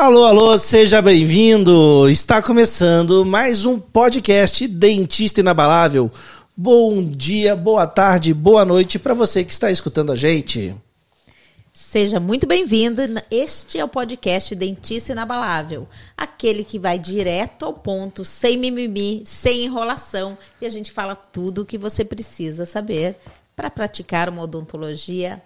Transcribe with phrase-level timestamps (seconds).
[0.00, 2.08] Alô, alô, seja bem-vindo!
[2.08, 6.10] Está começando mais um podcast Dentista Inabalável.
[6.56, 10.74] Bom dia, boa tarde, boa noite para você que está escutando a gente.
[11.70, 13.02] Seja muito bem-vindo.
[13.30, 15.86] Este é o podcast Dentista Inabalável,
[16.16, 21.60] aquele que vai direto ao ponto, sem mimimi, sem enrolação, e a gente fala tudo
[21.60, 23.18] o que você precisa saber
[23.54, 25.42] para praticar uma odontologia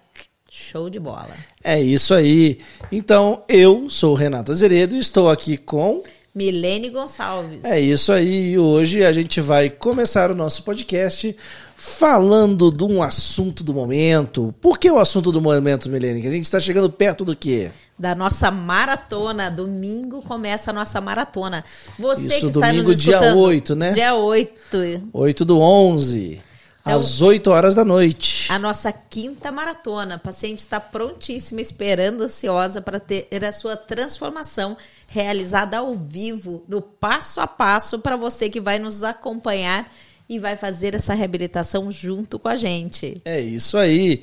[0.57, 1.31] Show de bola.
[1.61, 2.59] É isso aí.
[2.89, 6.01] Então, eu sou o Renato Azeredo e estou aqui com.
[6.33, 7.65] Milene Gonçalves.
[7.65, 8.53] É isso aí.
[8.53, 11.35] E hoje a gente vai começar o nosso podcast
[11.75, 14.55] falando de um assunto do momento.
[14.61, 16.21] Por que o assunto do momento, Milene?
[16.21, 17.69] Que a gente está chegando perto do quê?
[17.99, 19.51] Da nossa maratona.
[19.51, 21.65] Domingo começa a nossa maratona.
[21.99, 23.91] Você Isso, que está domingo, nos escutando, dia 8, né?
[23.91, 25.09] Dia 8.
[25.11, 26.41] 8 do 11.
[26.85, 28.51] Então, às 8 horas da noite.
[28.51, 30.15] A nossa quinta maratona.
[30.15, 34.77] A paciente está prontíssima, esperando, ansiosa para ter a sua transformação
[35.11, 39.91] realizada ao vivo, no passo a passo, para você que vai nos acompanhar
[40.29, 43.19] e vai fazer essa reabilitação junto com a gente.
[43.25, 44.21] É isso aí.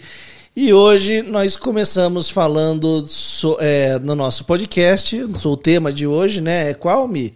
[0.55, 5.21] E hoje nós começamos falando so, é, no nosso podcast.
[5.45, 6.71] O tema de hoje, né?
[6.71, 7.35] É qual, Mi?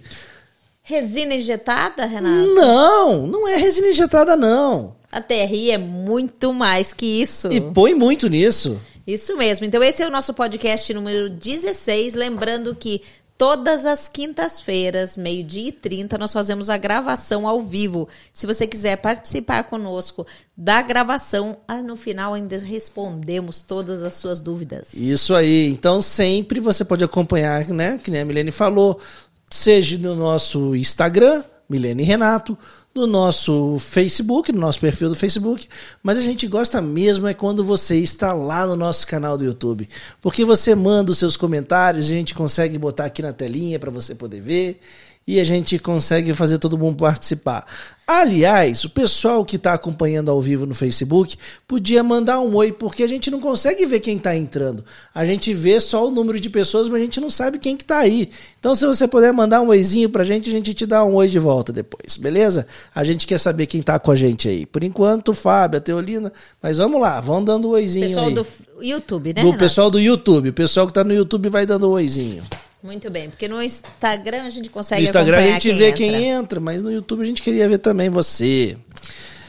[0.89, 2.55] Resina injetada, Renato?
[2.55, 4.95] Não, não é resina injetada, não.
[5.11, 7.49] A TRI é muito mais que isso.
[7.51, 8.81] E põe muito nisso.
[9.05, 9.67] Isso mesmo.
[9.67, 12.15] Então, esse é o nosso podcast número 16.
[12.15, 13.03] Lembrando que
[13.37, 18.09] todas as quintas-feiras, meio-dia e 30, nós fazemos a gravação ao vivo.
[18.33, 20.25] Se você quiser participar conosco
[20.57, 24.89] da gravação, ah, no final ainda respondemos todas as suas dúvidas.
[24.95, 25.69] Isso aí.
[25.69, 27.99] Então, sempre você pode acompanhar, né?
[27.99, 29.01] Que nem a Milene falou,
[29.51, 32.57] seja no nosso Instagram, Milene Renato,
[32.95, 35.69] no nosso Facebook, no nosso perfil do Facebook,
[36.03, 39.89] mas a gente gosta mesmo é quando você está lá no nosso canal do YouTube,
[40.23, 44.15] porque você manda os seus comentários, a gente consegue botar aqui na telinha para você
[44.15, 44.81] poder ver
[45.27, 47.67] e a gente consegue fazer todo mundo participar.
[48.07, 53.03] Aliás, o pessoal que está acompanhando ao vivo no Facebook podia mandar um oi, porque
[53.03, 54.85] a gente não consegue ver quem está entrando.
[55.13, 57.83] A gente vê só o número de pessoas, mas a gente não sabe quem que
[57.83, 58.31] está aí.
[58.61, 61.15] Então, se você puder mandar um oizinho para a gente, a gente te dá um
[61.17, 62.65] oi de volta depois, beleza?
[62.95, 64.65] A gente quer saber quem está com a gente aí.
[64.65, 66.33] Por enquanto, o Fábio, a Teolina,
[66.63, 68.35] mas vamos lá, vão dando um oizinho pessoal aí.
[68.35, 68.47] do
[68.81, 69.59] YouTube, né, Do Renato?
[69.59, 70.51] pessoal do YouTube.
[70.51, 72.45] O pessoal que está no YouTube vai dando um oizinho.
[72.87, 75.97] Muito bem, porque no Instagram a gente consegue No Instagram a gente quem vê entra.
[75.99, 78.79] quem entra, mas no YouTube a gente queria ver também você.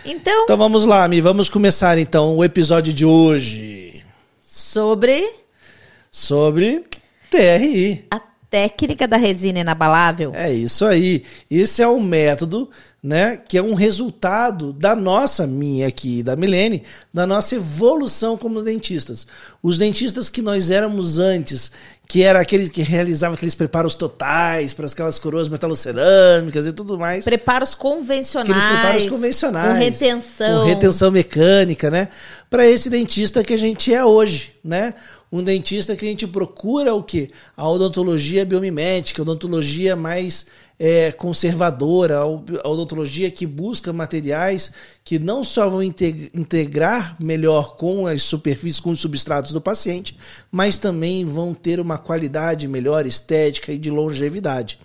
[0.04, 4.04] Então, Então vamos lá, Mi, vamos começar então o episódio de hoje
[4.44, 5.24] sobre
[6.12, 6.84] sobre
[7.30, 8.06] TRI.
[8.10, 8.20] a
[8.58, 10.32] técnica da resina inabalável.
[10.34, 11.24] É isso aí.
[11.50, 12.68] Esse é o método,
[13.04, 16.82] né, que é um resultado da nossa, minha aqui, da Milene,
[17.14, 19.28] da nossa evolução como dentistas.
[19.62, 21.72] Os dentistas que nós éramos antes,
[22.08, 27.24] que era aquele que realizava aqueles preparos totais para aquelas coroas metalocerâmicas e tudo mais.
[27.24, 28.50] Preparos convencionais.
[28.50, 29.74] Aqueles preparos convencionais.
[29.74, 30.62] Com retenção.
[30.62, 32.08] Com retenção mecânica, né?
[32.50, 34.96] Para esse dentista que a gente é hoje, né?
[35.32, 37.30] Um dentista que a gente procura o quê?
[37.56, 40.46] A odontologia biomimética, a odontologia mais
[40.80, 44.72] é, conservadora, a odontologia que busca materiais
[45.04, 50.18] que não só vão integ- integrar melhor com as superfícies, com os substratos do paciente,
[50.52, 54.80] mas também vão ter uma qualidade melhor estética e de longevidade.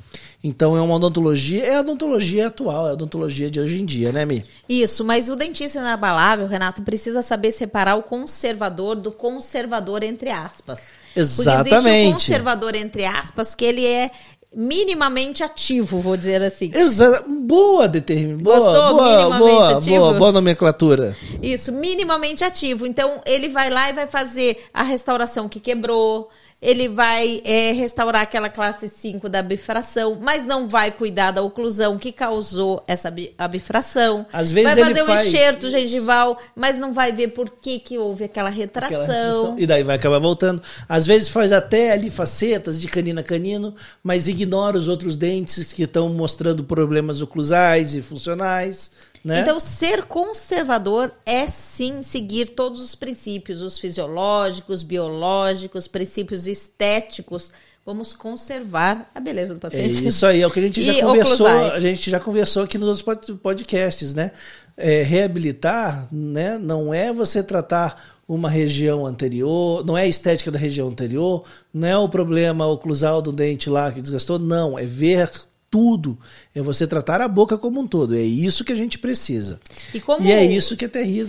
[0.44, 4.10] Então é uma odontologia, é a odontologia atual, é a odontologia de hoje em dia,
[4.10, 4.44] né, Mi?
[4.68, 10.80] Isso, mas o dentista inabalável, Renato, precisa saber separar o conservador do conservador, entre aspas.
[10.80, 12.12] Porque existe o Exatamente.
[12.12, 14.10] conservador, entre aspas, que ele é
[14.54, 16.70] minimamente ativo, vou dizer assim.
[16.74, 17.28] Exato.
[17.28, 18.42] Boa determinação.
[18.42, 18.96] Boa, Gostou?
[18.96, 19.96] boa, boa, ativo?
[19.96, 21.16] boa, boa nomenclatura.
[21.42, 22.86] Isso, minimamente ativo.
[22.86, 26.28] Então, ele vai lá e vai fazer a restauração que quebrou.
[26.62, 31.98] Ele vai é, restaurar aquela classe 5 da bifração, mas não vai cuidar da oclusão
[31.98, 33.12] que causou essa
[33.50, 34.24] bifração.
[34.32, 37.80] Às vezes vai ele fazer o faz enxerto gengival, mas não vai ver por que,
[37.80, 39.02] que houve aquela retração.
[39.02, 39.58] Aquela retenção.
[39.58, 40.62] E daí vai acabar voltando.
[40.88, 45.72] Às vezes faz até ali facetas de canino a canino, mas ignora os outros dentes
[45.72, 48.90] que estão mostrando problemas oclusais e funcionais.
[49.24, 49.40] Né?
[49.42, 57.52] Então, ser conservador é sim seguir todos os princípios, os fisiológicos, biológicos, princípios estéticos.
[57.86, 60.06] Vamos conservar a beleza do É paciente.
[60.06, 61.74] isso aí, é o que a gente já E conversou, oclusais.
[61.74, 64.30] a gente já conversou aqui nos outros pod- podcasts, né?
[64.76, 70.58] É, reabilitar, né, não é você tratar uma região anterior, não é a estética da
[70.58, 71.44] região anterior,
[71.74, 75.30] não é o problema oclusal do dente lá que desgastou, não, é ver
[75.72, 76.18] tudo.
[76.54, 78.14] É você tratar a boca como um todo.
[78.14, 79.58] É isso que a gente precisa.
[79.94, 80.22] E, como...
[80.22, 81.26] e é isso que a Terri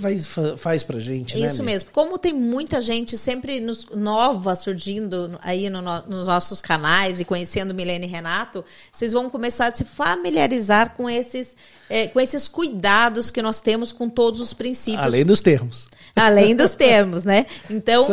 [0.58, 1.48] faz, pra gente, é né?
[1.48, 1.72] Isso Mi?
[1.72, 1.90] mesmo.
[1.94, 7.26] Como tem muita gente sempre nos, nova surgindo aí no, no, nos nossos canais e
[7.26, 11.56] conhecendo Milene e Renato, vocês vão começar a se familiarizar com esses,
[11.90, 15.02] é, com esses cuidados que nós temos com todos os princípios.
[15.02, 15.88] Além dos termos.
[16.14, 17.46] Além dos termos, né?
[17.72, 18.08] Então,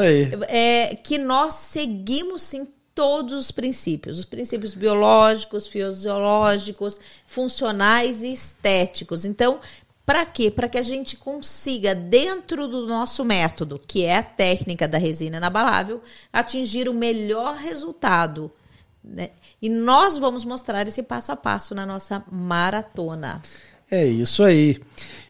[0.49, 2.69] é, que nós seguimos sim
[3.01, 9.25] todos os princípios, os princípios biológicos, fisiológicos, funcionais e estéticos.
[9.25, 9.59] Então,
[10.05, 10.51] para quê?
[10.51, 15.39] Para que a gente consiga, dentro do nosso método, que é a técnica da resina
[15.39, 18.53] inabalável, atingir o melhor resultado.
[19.03, 19.31] Né?
[19.63, 23.41] E nós vamos mostrar esse passo a passo na nossa maratona.
[23.91, 24.79] É isso aí.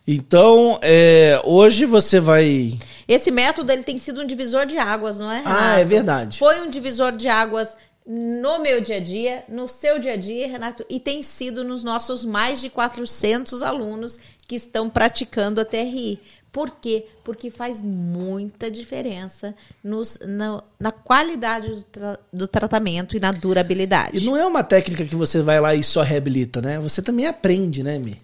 [0.04, 2.76] Então, é, hoje você vai.
[3.12, 5.42] Esse método ele tem sido um divisor de águas, não é?
[5.44, 5.80] Ah, Renato?
[5.80, 6.38] é verdade.
[6.38, 7.76] Foi um divisor de águas
[8.06, 11.82] no meu dia a dia, no seu dia a dia, Renato, e tem sido nos
[11.84, 16.18] nossos mais de 400 alunos que estão praticando a TRI.
[16.52, 17.06] Por quê?
[17.22, 19.54] Porque faz muita diferença
[19.84, 24.18] nos, na, na qualidade do, tra- do tratamento e na durabilidade.
[24.18, 26.80] E não é uma técnica que você vai lá e só reabilita, né?
[26.80, 28.18] Você também aprende, né, Mi?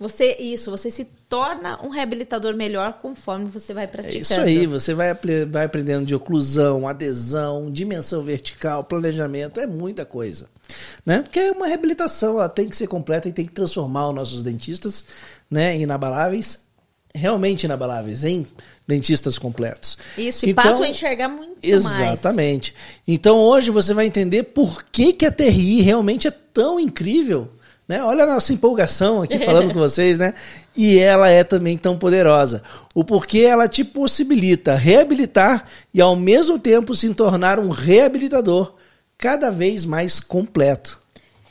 [0.00, 4.22] Você, isso, você se torna um reabilitador melhor conforme você vai É praticando.
[4.22, 5.14] isso aí, você vai,
[5.46, 10.48] vai aprendendo de oclusão, adesão, dimensão vertical, planejamento, é muita coisa.
[11.04, 11.20] Né?
[11.20, 14.42] Porque é uma reabilitação, ela tem que ser completa e tem que transformar os nossos
[14.42, 15.04] dentistas
[15.50, 16.60] né, inabaláveis,
[17.14, 18.46] realmente inabaláveis, em
[18.88, 19.98] dentistas completos.
[20.16, 21.64] Isso, e Então, passam a enxergar muito mais.
[21.64, 22.74] Exatamente.
[23.06, 27.50] Então hoje você vai entender por que, que a TRI realmente é tão incrível.
[27.90, 28.00] Né?
[28.04, 30.32] Olha a nossa empolgação aqui falando com vocês, né?
[30.76, 32.62] E ela é também tão poderosa.
[32.94, 38.74] O porquê ela te possibilita reabilitar e ao mesmo tempo se tornar um reabilitador
[39.18, 41.00] cada vez mais completo.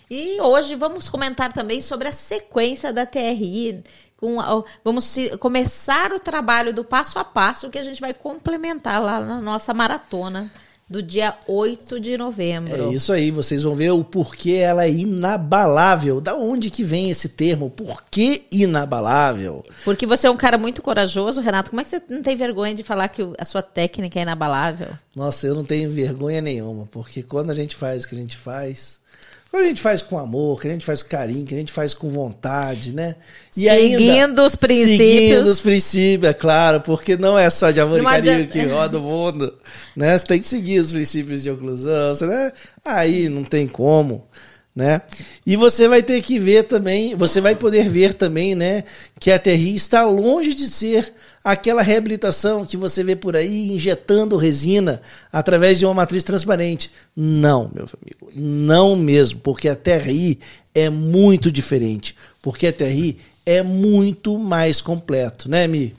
[0.10, 3.84] E hoje vamos comentar também sobre a sequência da TRI.
[4.16, 4.38] Com
[4.82, 9.42] vamos começar o trabalho do passo a passo que a gente vai complementar lá na
[9.42, 10.50] nossa maratona
[10.90, 12.90] do dia 8 de novembro.
[12.90, 16.20] É isso aí, vocês vão ver o porquê ela é inabalável.
[16.20, 17.70] Da onde que vem esse termo?
[17.70, 19.64] Por que inabalável?
[19.86, 21.70] Porque você é um cara muito corajoso, Renato.
[21.70, 24.88] Como é que você não tem vergonha de falar que a sua técnica é inabalável?
[25.16, 28.38] Nossa, eu não tenho vergonha nenhuma, porque quando a gente faz o que a gente
[28.38, 29.00] faz,
[29.52, 31.72] quando a gente faz com amor, que a gente faz com carinho, que a gente
[31.72, 33.16] faz com vontade, né?
[33.52, 34.98] Seguindo os princípios.
[34.98, 38.52] Seguindo os princípios, é claro, porque não é só de amor Não e carinho adianta-
[38.52, 39.54] que roda o mundo,
[39.96, 40.18] né?
[40.18, 42.52] Você tem que seguir os princípios de oclusão, você, né?
[42.86, 44.28] Aí não tem como.
[44.80, 45.02] Né?
[45.46, 48.86] E você vai ter que ver também, você vai poder ver também, né,
[49.20, 54.38] que a TRI está longe de ser aquela reabilitação que você vê por aí injetando
[54.38, 55.02] resina
[55.34, 56.90] através de uma matriz transparente.
[57.14, 60.40] Não, meu amigo, não mesmo, porque a TRI
[60.74, 65.94] é muito diferente, porque a TRI é muito mais completo, né, Mi?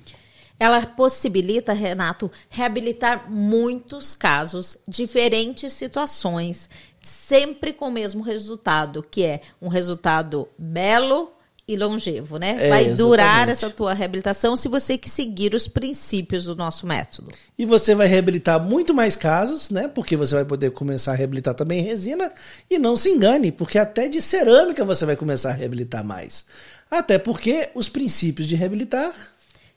[0.58, 6.68] Ela possibilita, Renato, reabilitar muitos casos, diferentes situações,
[7.02, 11.32] sempre com o mesmo resultado, que é um resultado belo
[11.66, 12.56] e longevo, né?
[12.58, 13.50] É, Vai durar exatamente.
[13.52, 17.30] essa tua reabilitação se você que seguir os princípios do nosso método.
[17.56, 19.86] E você vai reabilitar muito mais casos, né?
[19.86, 22.32] Porque você vai poder começar a reabilitar também resina.
[22.68, 26.44] E não se engane, porque até de cerâmica você vai começar a reabilitar mais.
[26.90, 29.14] Até porque os princípios de reabilitar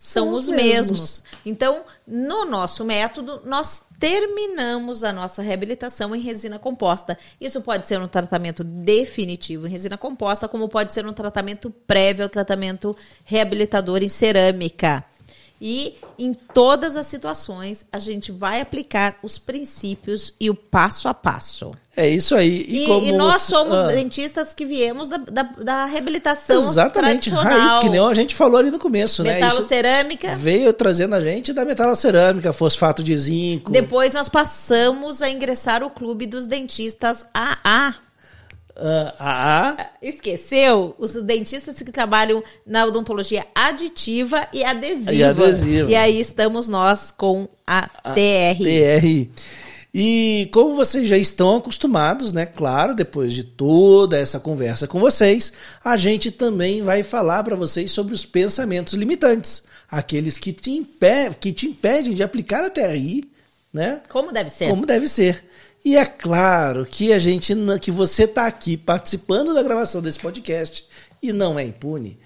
[0.03, 1.23] São os mesmos.
[1.45, 7.17] Então, no nosso método, nós terminamos a nossa reabilitação em resina composta.
[7.39, 12.25] Isso pode ser um tratamento definitivo em resina composta, como pode ser um tratamento prévio
[12.25, 15.05] ao tratamento reabilitador em cerâmica.
[15.61, 21.13] E em todas as situações, a gente vai aplicar os princípios e o passo a
[21.13, 21.71] passo.
[21.95, 22.65] É isso aí.
[22.67, 27.67] E, como e nós somos Ah, dentistas que viemos da, da, da reabilitação Exatamente, tradicional.
[27.69, 29.33] raiz, que nem a gente falou ali no começo, né?
[29.39, 30.35] Isso Metalocerâmica.
[30.35, 33.71] veio trazendo a gente da metalocerâmica, fosfato de zinco.
[33.71, 37.93] Depois nós passamos a ingressar o clube dos dentistas AA.
[38.75, 40.95] ah, ah, Esqueceu?
[40.97, 45.13] Os dentistas que trabalham na odontologia aditiva e adesiva.
[45.13, 45.91] E adesiva.
[45.91, 48.57] E aí estamos nós com a a TR.
[48.57, 49.29] TR.
[49.93, 52.47] E como vocês já estão acostumados, né?
[52.47, 57.91] Claro, depois de toda essa conversa com vocês, a gente também vai falar para vocês
[57.91, 63.29] sobre os pensamentos limitantes, aqueles que te, impe que te impedem de aplicar a TRI,
[63.71, 64.01] né?
[64.09, 64.69] Como deve ser?
[64.69, 65.45] Como deve ser.
[65.85, 70.87] E é claro que a gente que você está aqui participando da gravação desse podcast
[71.21, 72.17] e não é impune.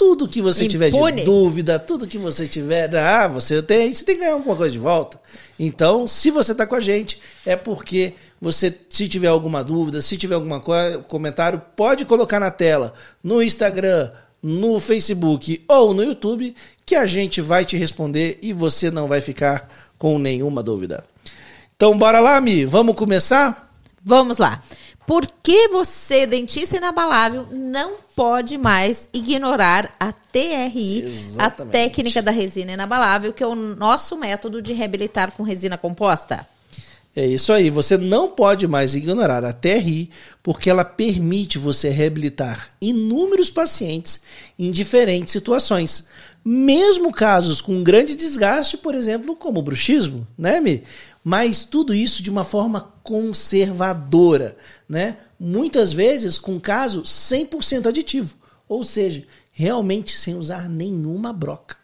[0.00, 1.20] Tudo que você tiver Impune?
[1.20, 4.72] de dúvida, tudo que você tiver, ah, você tem, você tem que ganhar alguma coisa
[4.72, 5.20] de volta.
[5.58, 10.16] Então, se você está com a gente, é porque Você, se tiver alguma dúvida, se
[10.16, 10.58] tiver algum
[11.06, 14.10] comentário, pode colocar na tela, no Instagram,
[14.42, 16.54] no Facebook ou no YouTube,
[16.86, 21.04] que a gente vai te responder e você não vai ficar com nenhuma dúvida.
[21.76, 23.70] Então, bora lá, Mi, vamos começar?
[24.02, 24.62] Vamos lá.
[25.10, 31.42] Por que você, dentista inabalável, não pode mais ignorar a TRI, Exatamente.
[31.42, 36.46] a técnica da resina inabalável, que é o nosso método de reabilitar com resina composta?
[37.16, 40.10] É isso aí, você não pode mais ignorar a TRI,
[40.44, 44.20] porque ela permite você reabilitar inúmeros pacientes
[44.56, 46.04] em diferentes situações.
[46.44, 50.84] Mesmo casos com grande desgaste, por exemplo, como bruxismo, né, Mi?
[51.22, 54.56] Mas tudo isso de uma forma conservadora,
[54.88, 55.18] né?
[55.38, 58.34] Muitas vezes com caso 100% aditivo,
[58.68, 61.76] ou seja, realmente sem usar nenhuma broca.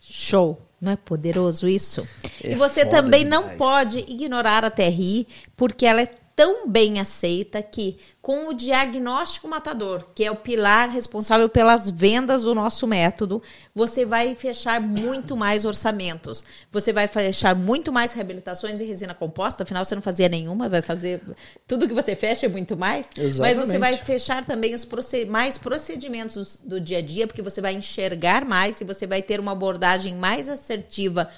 [0.00, 0.60] Show!
[0.80, 2.06] Não é poderoso isso?
[2.42, 3.48] É e você também demais.
[3.48, 5.26] não pode ignorar a TRI,
[5.56, 10.90] porque ela é tão bem aceita que, com o diagnóstico matador, que é o pilar
[10.90, 13.42] responsável pelas vendas do nosso método,
[13.74, 16.44] você vai fechar muito mais orçamentos.
[16.70, 20.82] Você vai fechar muito mais reabilitações em resina composta, afinal você não fazia nenhuma, vai
[20.82, 21.22] fazer
[21.66, 23.08] tudo que você fecha é muito mais.
[23.16, 23.56] Exatamente.
[23.58, 27.62] Mas você vai fechar também os proced mais procedimentos do dia a dia, porque você
[27.62, 31.30] vai enxergar mais e você vai ter uma abordagem mais assertiva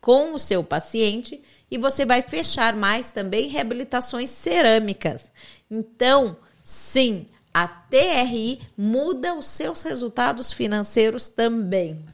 [0.00, 5.24] com o seu paciente e você vai fechar mais também reabilitações cerâmicas.
[5.70, 12.04] Então, sim, a TRI muda os seus resultados financeiros também.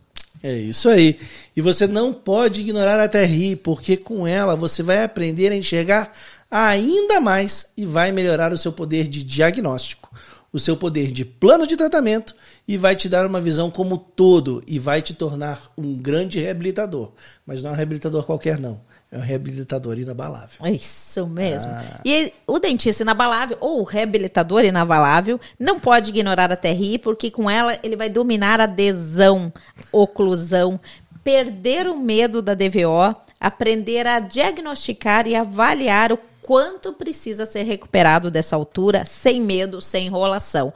[0.43, 1.19] É isso aí.
[1.57, 6.13] E você não pode ignorar a TRI, porque com ela você vai aprender a enxergar
[6.51, 10.11] ainda mais e vai melhorar o seu poder de diagnóstico,
[10.53, 12.35] o seu poder de plano de tratamento
[12.67, 17.13] e vai te dar uma visão como todo e vai te tornar um grande reabilitador.
[17.47, 18.81] Mas não é um reabilitador qualquer, não.
[19.12, 20.66] É um reabilitador inabalável.
[20.73, 21.71] Isso mesmo.
[21.71, 22.00] Ah.
[22.02, 27.50] E o dentista inabalável, ou o reabilitador inabalável, não pode ignorar a TRI, porque com
[27.50, 29.52] ela ele vai dominar a adesão,
[29.92, 30.81] oclusão,
[31.23, 38.31] perder o medo da DVO, aprender a diagnosticar e avaliar o quanto precisa ser recuperado
[38.31, 40.73] dessa altura, sem medo, sem enrolação.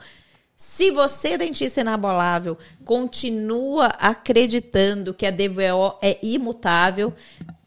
[0.55, 7.13] Se você, dentista inabalável, continua acreditando que a DVO é imutável,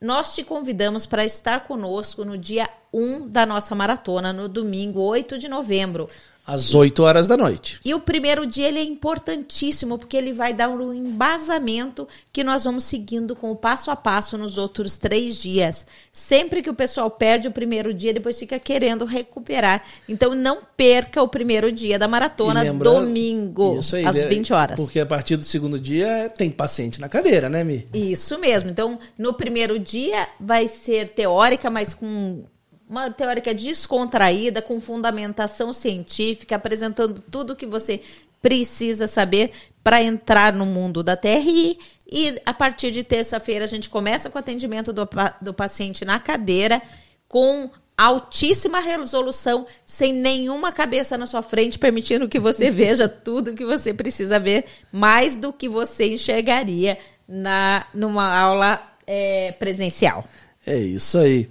[0.01, 5.37] nós te convidamos para estar conosco no dia 1 da nossa maratona, no domingo 8
[5.37, 6.09] de novembro.
[6.51, 7.81] Às 8 horas da noite.
[7.85, 12.65] E o primeiro dia ele é importantíssimo, porque ele vai dar um embasamento que nós
[12.65, 15.87] vamos seguindo com o passo a passo nos outros três dias.
[16.11, 19.85] Sempre que o pessoal perde o primeiro dia, depois fica querendo recuperar.
[20.09, 24.77] Então não perca o primeiro dia da maratona, domingo, aí, às 20 horas.
[24.77, 27.87] Porque a partir do segundo dia tem paciente na cadeira, né, Mi?
[27.95, 28.71] Isso mesmo.
[28.71, 32.45] Então, no primeiro dia vai ser teórica, mas com
[32.91, 38.01] uma teórica descontraída, com fundamentação científica, apresentando tudo o que você
[38.43, 39.53] precisa saber
[39.85, 41.79] para entrar no mundo da TRI.
[42.11, 45.09] E a partir de terça-feira a gente começa com o atendimento do,
[45.41, 46.83] do paciente na cadeira,
[47.29, 53.65] com altíssima resolução, sem nenhuma cabeça na sua frente, permitindo que você veja tudo que
[53.65, 60.25] você precisa ver, mais do que você enxergaria na, numa aula é, presencial.
[60.67, 61.49] É isso aí.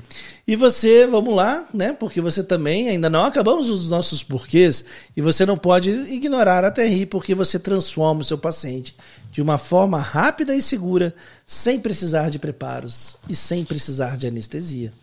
[0.48, 1.94] E você, vamos lá, né?
[1.94, 4.86] Porque você também, ainda não acabamos os nossos porquês,
[5.18, 8.96] e você não pode ignorar a TRI, porque você transforma o seu paciente
[9.32, 11.13] de uma forma rápida e segura,
[11.46, 14.94] sem precisar de preparos e sem precisar de anestesia.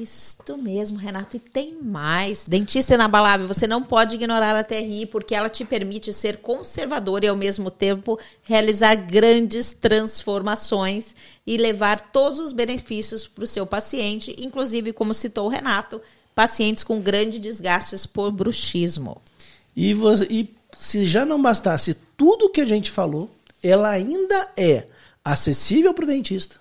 [0.00, 1.36] Isto mesmo, Renato.
[1.36, 2.44] E tem mais.
[2.46, 7.28] Dentista inabalável, você não pode ignorar a TRI porque ela te permite ser conservador e
[7.28, 11.14] ao mesmo tempo realizar grandes transformações
[11.46, 16.00] e levar todos os benefícios para o seu paciente, inclusive, como citou o Renato,
[16.34, 19.20] pacientes com grandes desgastes por bruxismo.
[19.74, 23.30] E, você, e se já não bastasse tudo que a gente falou,
[23.62, 24.86] ela ainda é
[25.24, 26.56] acessível para o dentista,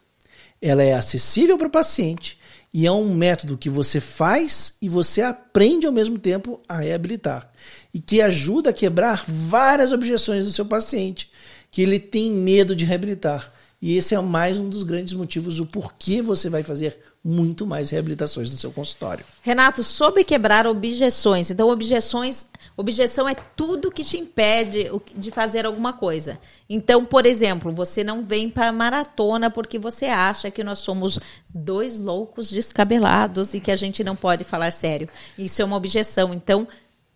[0.62, 2.40] ela é acessível para o paciente
[2.78, 7.50] e é um método que você faz e você aprende ao mesmo tempo a reabilitar.
[7.94, 11.32] E que ajuda a quebrar várias objeções do seu paciente,
[11.72, 13.50] que ele tem medo de reabilitar.
[13.82, 17.90] E esse é mais um dos grandes motivos do porquê você vai fazer muito mais
[17.90, 19.26] reabilitações no seu consultório.
[19.42, 21.50] Renato, sobre quebrar objeções.
[21.50, 26.40] Então, objeções, objeção é tudo que te impede de fazer alguma coisa.
[26.70, 32.00] Então, por exemplo, você não vem para maratona porque você acha que nós somos dois
[32.00, 35.08] loucos descabelados e que a gente não pode falar sério.
[35.38, 36.34] Isso é uma objeção.
[36.34, 36.68] Então,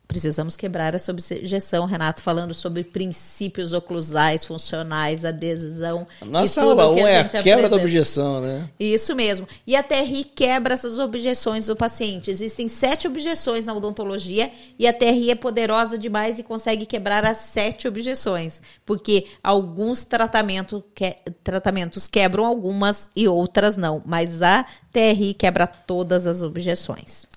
[0.09, 6.07] Precisamos quebrar essa objeção, Renato, falando sobre princípios oclusais, funcionais, adesão.
[6.25, 7.69] Nossa aula 1 um é a quebra apresenta.
[7.69, 8.67] da objeção, né?
[8.79, 9.47] Isso mesmo.
[9.67, 12.31] E a TRI quebra essas objeções do paciente.
[12.31, 17.37] Existem sete objeções na odontologia e a TRI é poderosa demais e consegue quebrar as
[17.37, 18.63] sete objeções.
[18.87, 24.01] Porque alguns tratamentos, que, tratamentos quebram algumas e outras não.
[24.03, 27.28] Mas a TRI quebra todas as objeções.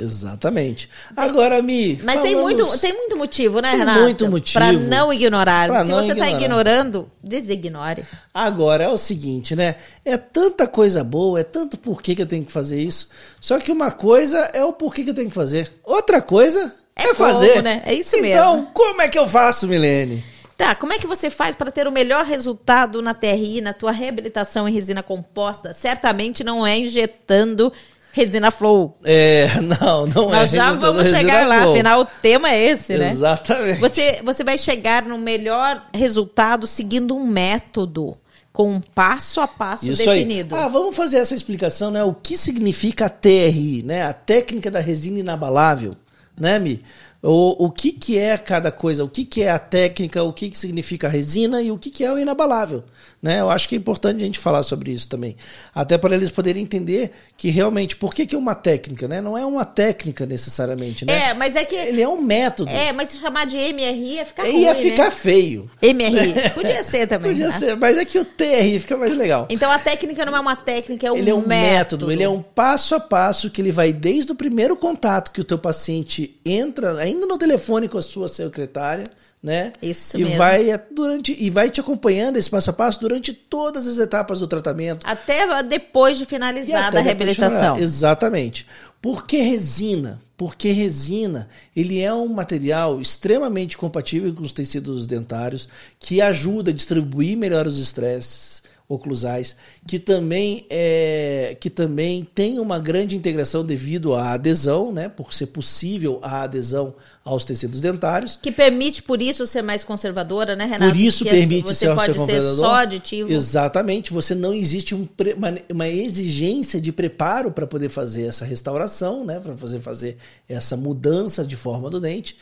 [0.00, 0.88] Exatamente.
[1.16, 2.00] Agora, Mi.
[2.02, 2.22] Mas falamos...
[2.22, 4.00] tem, muito, tem muito motivo, né, tem Renato?
[4.00, 4.58] Muito motivo.
[4.58, 5.68] Para não ignorar.
[5.68, 8.04] Pra Se não você está ignorando, designore.
[8.32, 9.76] Agora, é o seguinte, né?
[10.04, 13.10] É tanta coisa boa, é tanto porquê que eu tenho que fazer isso.
[13.40, 15.72] Só que uma coisa é o porquê que eu tenho que fazer.
[15.84, 17.50] Outra coisa é, É fazer.
[17.50, 17.82] como, né?
[17.84, 18.70] É isso então, mesmo.
[18.72, 20.24] como é que eu faço, Milene?
[20.56, 23.92] Tá, como é que você faz para ter o melhor resultado na TRI, na tua
[23.92, 25.72] reabilitação em resina composta?
[25.72, 27.72] Certamente não é injetando
[28.12, 28.98] resina flow.
[29.04, 30.38] É, não, não é.
[30.38, 31.74] Nós já vamos chegar lá, flow.
[31.74, 33.10] afinal o tema é esse, né?
[33.10, 33.78] Exatamente.
[33.78, 38.16] Você, você vai chegar no melhor resultado seguindo um método,
[38.52, 40.54] com um passo a passo Isso definido.
[40.54, 40.62] aí.
[40.62, 42.02] Ah, vamos fazer essa explicação, né?
[42.02, 44.02] O que significa a TRI, né?
[44.02, 45.94] A técnica da resina inabalável,
[46.38, 46.82] né, Mi?
[47.22, 50.48] O, o que, que é cada coisa, o que, que é a técnica, o que,
[50.48, 52.82] que significa a resina e o que, que é o inabalável.
[53.22, 53.40] Né?
[53.40, 55.36] Eu acho que é importante a gente falar sobre isso também.
[55.74, 59.06] Até para eles poderem entender que realmente, por que, que é uma técnica?
[59.06, 59.20] Né?
[59.20, 61.28] Não é uma técnica necessariamente, né?
[61.28, 61.74] É, mas é que.
[61.74, 62.70] Ele é um método.
[62.70, 65.10] É, mas se chamar de MRI ia ficar ia ruim, ficar né?
[65.10, 65.70] feio.
[65.82, 66.50] MRI.
[66.54, 67.32] Podia ser também.
[67.32, 67.58] Podia né?
[67.58, 69.46] ser, mas é que o TRI fica mais legal.
[69.50, 72.06] Então a técnica não é uma técnica, é um ele é um método.
[72.06, 72.12] método.
[72.12, 75.44] ele é um passo a passo que ele vai desde o primeiro contato que o
[75.44, 79.04] teu paciente entra, ainda no telefone com a sua secretária,
[79.42, 79.72] né?
[79.82, 80.38] Isso e mesmo.
[80.38, 84.40] vai é, durante e vai te acompanhando esse passo a passo durante todas as etapas
[84.40, 85.06] do tratamento.
[85.06, 87.50] Até depois de finalizada a de reabilitação.
[87.50, 87.82] finalizar.
[87.82, 88.66] Exatamente.
[89.00, 90.20] Por que resina?
[90.36, 96.74] Porque resina, ele é um material extremamente compatível com os tecidos dentários, que ajuda a
[96.74, 99.54] distribuir melhor os estresses oclusais,
[99.86, 105.46] que também é, que também tem uma grande integração devido à adesão, né, por ser
[105.46, 106.92] possível a adesão
[107.24, 108.36] aos tecidos dentários.
[108.42, 110.90] Que permite, por isso, ser mais conservadora, né, Renato?
[110.90, 112.56] Por isso Porque permite você ser, pode ser ser conservador.
[112.56, 113.32] só aditivo.
[113.32, 114.12] Exatamente.
[114.12, 119.38] Você não existe um uma, uma exigência de preparo para poder fazer essa restauração, né?
[119.38, 120.16] Para fazer, fazer
[120.48, 122.36] essa mudança de forma do dente.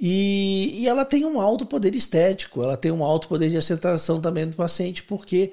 [0.00, 4.20] E, e ela tem um alto poder estético, ela tem um alto poder de aceitação
[4.20, 5.52] também do paciente, porque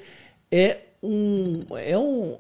[0.52, 1.64] é um.
[1.78, 2.38] É um.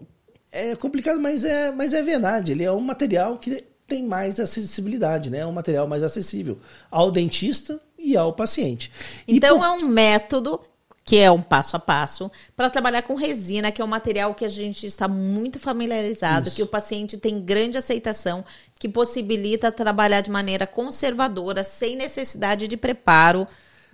[0.51, 2.51] É complicado, mas é, mas é verdade.
[2.51, 5.39] Ele é um material que tem mais acessibilidade, né?
[5.39, 6.57] É um material mais acessível
[6.89, 8.91] ao dentista e ao paciente.
[9.27, 10.59] Então por- é um método
[11.03, 14.43] que é um passo a passo para trabalhar com resina, que é um material que
[14.43, 16.55] a gente está muito familiarizado, Isso.
[16.55, 18.43] que o paciente tem grande aceitação,
[18.79, 23.45] que possibilita trabalhar de maneira conservadora, sem necessidade de preparo,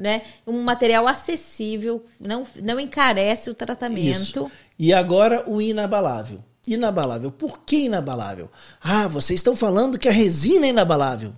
[0.01, 0.23] né?
[0.47, 4.47] Um material acessível, não, não encarece o tratamento.
[4.47, 4.51] Isso.
[4.77, 6.43] E agora o inabalável.
[6.67, 7.31] Inabalável.
[7.31, 8.49] Por que inabalável?
[8.81, 11.33] Ah, vocês estão falando que a resina é inabalável.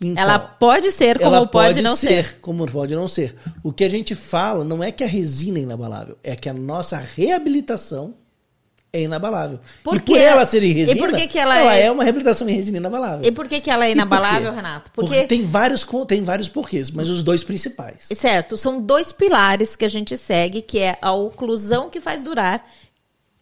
[0.00, 2.38] Então, Ela pode ser como ela pode, não ser.
[2.40, 3.34] Como pode não ser.
[3.62, 6.54] O que a gente fala não é que a resina é inabalável, é que a
[6.54, 8.14] nossa reabilitação
[8.94, 9.58] é inabalável.
[9.82, 12.04] Por e por ela ser em E resina, por que que ela é- é uma
[12.04, 13.26] reabilitação em resina inabalável.
[13.26, 14.56] E por que, que ela é por inabalável, quê?
[14.56, 14.90] Renato?
[14.92, 18.06] Porque, tem vários tem vários porquês, mas os dois principais.
[18.16, 22.64] Certo, são dois pilares que a gente segue, que é a oclusão que faz durar.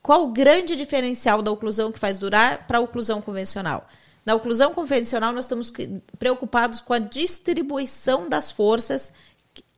[0.00, 3.86] Qual o grande diferencial da oclusão que faz durar para a oclusão convencional?
[4.24, 5.70] Na oclusão convencional, nós estamos
[6.18, 9.12] preocupados com a distribuição das forças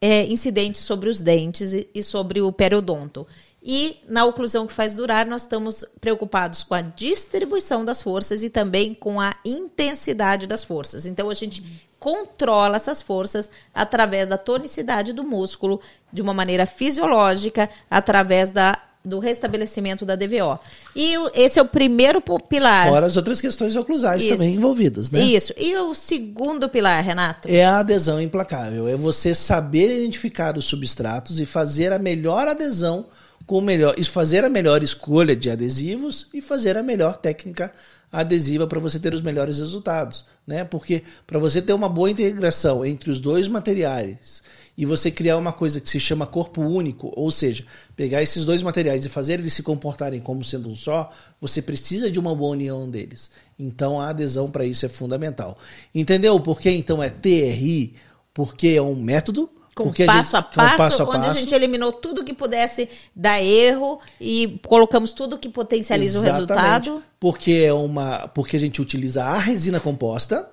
[0.01, 3.27] é, incidentes sobre os dentes e, e sobre o periodonto.
[3.67, 8.51] E na oclusão que faz durar, nós estamos preocupados com a distribuição das forças e
[8.51, 11.07] também com a intensidade das forças.
[11.07, 11.65] Então, a gente
[11.99, 15.81] controla essas forças através da tonicidade do músculo,
[16.13, 20.59] de uma maneira fisiológica, através da, do restabelecimento da DVO.
[20.95, 22.89] E esse é o primeiro pilar.
[22.89, 24.35] Fora as outras questões oclusais Isso.
[24.35, 25.23] também envolvidas, né?
[25.23, 25.55] Isso.
[25.57, 27.49] E o segundo pilar, Renato?
[27.49, 28.87] É a adesão implacável.
[28.87, 33.07] É você saber identificar os substratos e fazer a melhor adesão
[33.47, 37.73] com melhor, fazer a melhor escolha de adesivos e fazer a melhor técnica
[38.11, 40.65] adesiva para você ter os melhores resultados, né?
[40.65, 44.43] Porque para você ter uma boa integração entre os dois materiais
[44.77, 47.65] e você criar uma coisa que se chama corpo único, ou seja,
[47.97, 52.11] pegar esses dois materiais e fazer eles se comportarem como sendo um só, você precisa
[52.11, 53.31] de uma boa união deles.
[53.59, 55.59] Então a adesão para isso é fundamental.
[55.95, 57.95] Entendeu por que então é TRI?
[58.33, 61.21] Porque é um método Com porque passo, a gente- com passo, passo a onde a
[61.29, 61.41] passo.
[61.41, 66.53] gente eliminou tudo que pudesse dar erro e colocamos tudo que potencializa o Exatamente.
[66.89, 67.03] resultado.
[67.19, 70.49] Porque é uma, porque a gente utiliza a resina composta,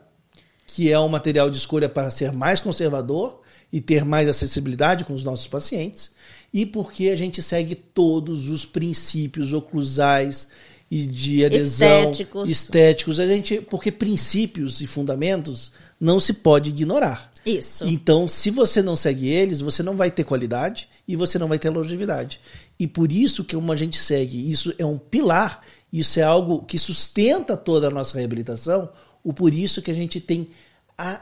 [0.66, 5.14] que é um material de escolha para ser mais conservador e ter mais acessibilidade com
[5.14, 6.12] os nossos pacientes,
[6.54, 10.50] e porque a gente segue todos os princípios oclusais
[10.90, 12.50] e de adesão Estéticos.
[12.50, 13.20] estéticos.
[13.20, 17.31] A gente, porque princípios e fundamentos não se pode ignorar.
[17.46, 17.86] Isso.
[17.86, 21.58] Então, se você não segue eles, você não vai ter qualidade e você não vai
[21.58, 22.40] ter longevidade.
[22.80, 26.78] E por isso que uma gente segue, isso é um pilar, isso é algo que
[26.78, 28.90] sustenta toda a nossa reabilitação,
[29.24, 30.50] o por isso que a gente tem
[30.98, 31.22] a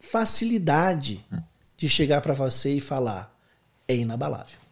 [0.00, 1.24] facilidade
[1.76, 3.34] de chegar para você e falar
[3.86, 4.65] é inabalável.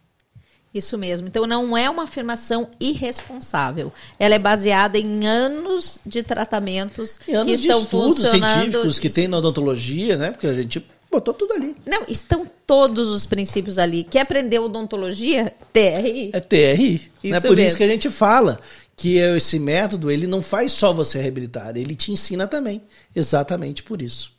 [0.75, 1.25] Isso mesmo.
[1.25, 3.93] Então não é uma afirmação irresponsável.
[4.19, 8.49] Ela é baseada em anos de tratamentos E anos que de estão estudos funcionando.
[8.59, 10.31] científicos que tem na odontologia, né?
[10.31, 11.73] Porque a gente botou tudo ali.
[11.85, 14.03] Não, estão todos os princípios ali.
[14.03, 15.53] Quer aprender odontologia?
[15.71, 16.31] TRI.
[16.33, 17.09] É TRI.
[17.23, 17.37] né?
[17.37, 17.67] Isso Por mesmo.
[17.67, 18.59] isso que a gente fala
[18.97, 22.81] que esse método ele não faz só você reabilitar, ele te ensina também.
[23.15, 24.33] Exatamente por isso.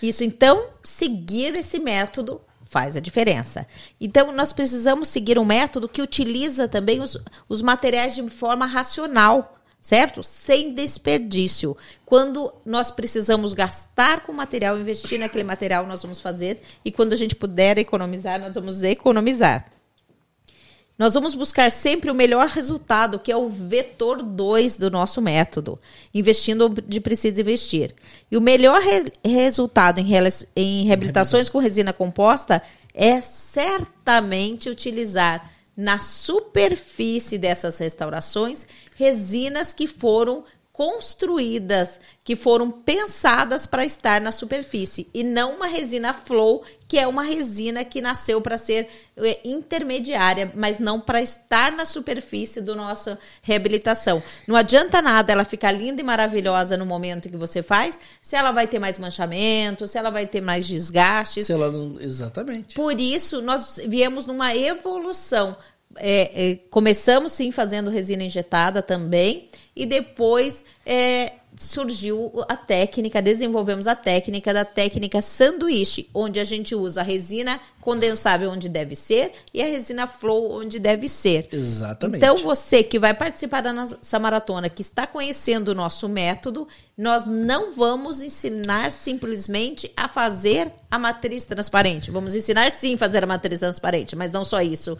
[0.00, 2.40] Isso, então, seguir esse método
[2.72, 3.66] faz a diferença.
[4.00, 9.58] Então, nós precisamos seguir um método que utiliza também os, os materiais de forma racional,
[9.78, 10.22] certo?
[10.22, 11.76] Sem desperdício.
[12.06, 16.62] Quando nós precisamos gastar com material, investir naquele material, nós vamos fazer.
[16.82, 19.66] E quando a gente puder economizar, nós vamos economizar.
[20.98, 25.78] Nós vamos buscar sempre o melhor resultado, que é o vetor 2 do nosso método,
[26.14, 27.94] investindo onde precisa investir.
[28.30, 30.06] E o melhor re- resultado em,
[30.54, 32.62] em reabilitações com resina composta
[32.94, 43.84] é certamente utilizar na superfície dessas restaurações resinas que foram construídas, que foram pensadas para
[43.84, 48.56] estar na superfície e não uma resina flow, que é uma resina que nasceu para
[48.56, 54.22] ser é, intermediária, mas não para estar na superfície do nossa reabilitação.
[54.48, 58.50] Não adianta nada ela ficar linda e maravilhosa no momento que você faz, se ela
[58.50, 61.46] vai ter mais manchamento, se ela vai ter mais desgastes.
[61.46, 62.00] Se ela não...
[62.00, 62.74] Exatamente.
[62.74, 65.54] Por isso, nós viemos numa evolução.
[65.96, 73.86] É, é, começamos sim fazendo resina injetada também, e depois é, surgiu a técnica, desenvolvemos
[73.86, 79.32] a técnica da técnica sanduíche, onde a gente usa a resina condensável onde deve ser
[79.52, 81.48] e a resina flow onde deve ser.
[81.52, 82.18] Exatamente.
[82.18, 87.26] Então, você que vai participar da nossa maratona, que está conhecendo o nosso método, nós
[87.26, 92.10] não vamos ensinar simplesmente a fazer a matriz transparente.
[92.10, 94.96] Vamos ensinar sim a fazer a matriz transparente, mas não só isso.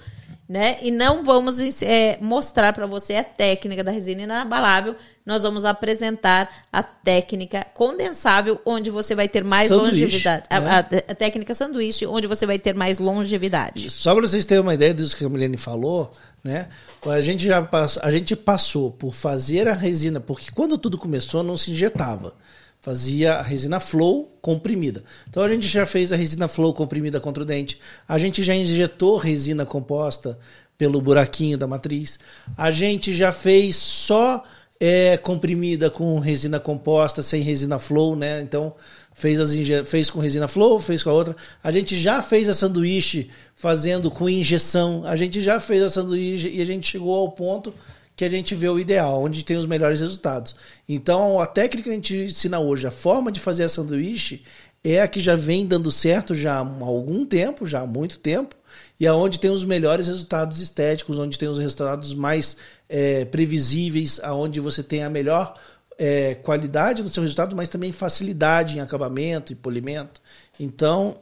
[0.53, 0.77] Né?
[0.83, 4.95] E não vamos é, mostrar para você a técnica da resina inabalável.
[5.25, 10.45] Nós vamos apresentar a técnica condensável, onde você vai ter mais Sanduíche, longevidade.
[10.51, 10.71] A- né?
[10.71, 10.79] A,
[11.13, 13.89] a técnica sanduíche, onde você vai ter mais longevidade.
[13.89, 16.13] Só para vocês terem uma ideia disso que a Milene falou,
[16.45, 16.69] né?
[17.07, 21.43] A gente já passou, a gente passou por fazer a resina, porque quando tudo começou
[21.43, 22.35] não se injetava.
[22.83, 25.05] Fazia a resina flow comprimida.
[25.31, 27.79] Então a gente já fez a resina flow comprimida contra o dente.
[28.09, 30.37] A gente já injetou resina composta
[30.77, 32.19] pelo buraquinho da matriz.
[32.57, 34.43] A gente já fez só
[34.81, 38.41] é, comprimida com resina composta, sem resina flow, né?
[38.41, 38.75] Então
[39.15, 39.55] fez, as
[39.87, 41.37] fez com resina flow, fez com a outra.
[41.63, 45.05] A gente já fez a sanduíche fazendo com injeção.
[45.07, 47.73] A gente já fez a sanduíche e a gente chegou ao ponto
[48.15, 50.55] que a gente vê o ideal, onde tem os melhores resultados.
[50.89, 54.43] Então, a técnica que a gente ensina hoje, a forma de fazer a sanduíche,
[54.85, 58.57] é a que já vem dando certo já há algum tempo, já há muito tempo,
[58.99, 62.57] e aonde tem os melhores resultados estéticos, onde tem os resultados mais
[62.89, 65.55] é, previsíveis, aonde você tem a melhor
[65.99, 70.21] é, qualidade no seu resultado, mas também facilidade em acabamento e polimento.
[70.59, 71.19] Então,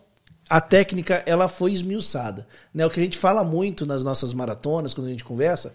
[0.49, 2.47] a técnica ela foi esmiuçada.
[2.75, 2.85] Né?
[2.85, 5.73] O que a gente fala muito nas nossas maratonas, quando a gente conversa,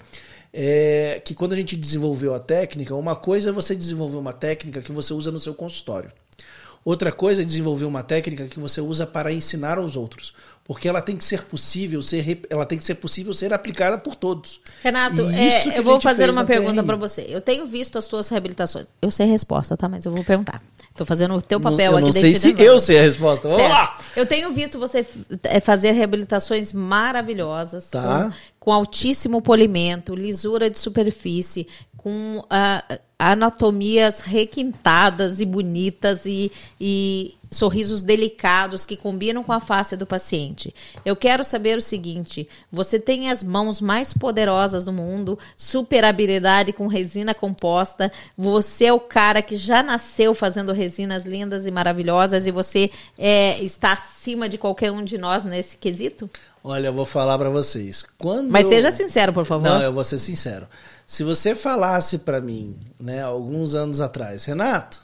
[0.58, 4.82] é que quando a gente desenvolveu a técnica, uma coisa é você desenvolver uma técnica
[4.82, 6.10] que você usa no seu consultório.
[6.86, 11.02] Outra coisa é desenvolver uma técnica que você usa para ensinar aos outros, porque ela
[11.02, 14.62] tem que ser possível ser, ela tem que ser possível ser aplicada por todos.
[14.84, 17.26] Renato, é, eu vou fazer uma pergunta para você.
[17.28, 18.86] Eu tenho visto as tuas reabilitações.
[19.02, 19.90] Eu sei a resposta, tá?
[19.90, 20.62] Mas eu vou perguntar.
[20.96, 23.50] Tô fazendo o teu papel eu aqui não de sei se eu sei a resposta.
[23.50, 23.74] Vamos Certo.
[23.74, 23.98] lá.
[24.16, 25.06] Eu tenho visto você
[25.44, 28.32] é, fazer reabilitações maravilhosas, Tá.
[28.32, 28.34] com,
[28.66, 32.84] com altíssimo polimento, lisura de superfície, com ah,
[33.20, 36.52] anatomias requintadas e bonitas e,
[36.82, 40.74] e sorrisos delicados que combinam com a face do paciente.
[41.06, 46.74] Eu quero saber o seguinte: você tem as mãos mais poderosas do mundo, super habilidade
[46.74, 48.12] com resina composta.
[48.36, 53.62] Você é o cara que já nasceu fazendo resinas lindas e maravilhosas e você é,
[53.62, 56.28] está acima de qualquer um de nós nesse quesito?
[56.68, 58.04] Olha, eu vou falar para vocês.
[58.18, 59.64] Quando Mas eu- seja sincero, por favor.
[59.70, 60.68] Não, eu vou ser sincero.
[61.06, 65.00] Se você falasse para mim, né, alguns anos atrás, Renato,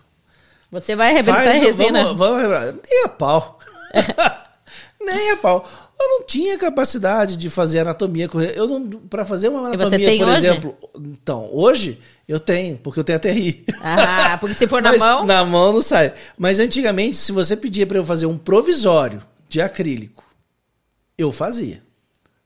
[0.72, 2.04] Você vai arrebentar a Faz o- resina.
[2.04, 2.80] Vamos, vamos arrebentar.
[2.90, 3.60] Nem a pau.
[5.00, 5.70] Nem a pau.
[6.00, 8.28] Eu não tinha capacidade de fazer anatomia.
[8.56, 10.38] Eu não para fazer uma anatomia, você tem por hoje?
[10.48, 10.78] exemplo.
[10.96, 13.66] Então, hoje eu tenho, porque eu tenho a TRI.
[13.84, 15.26] Ah, porque se for na Mas mão.
[15.26, 16.14] Na mão não sai.
[16.38, 20.24] Mas antigamente, se você pedia para eu fazer um provisório de acrílico,
[21.22, 21.82] eu fazia.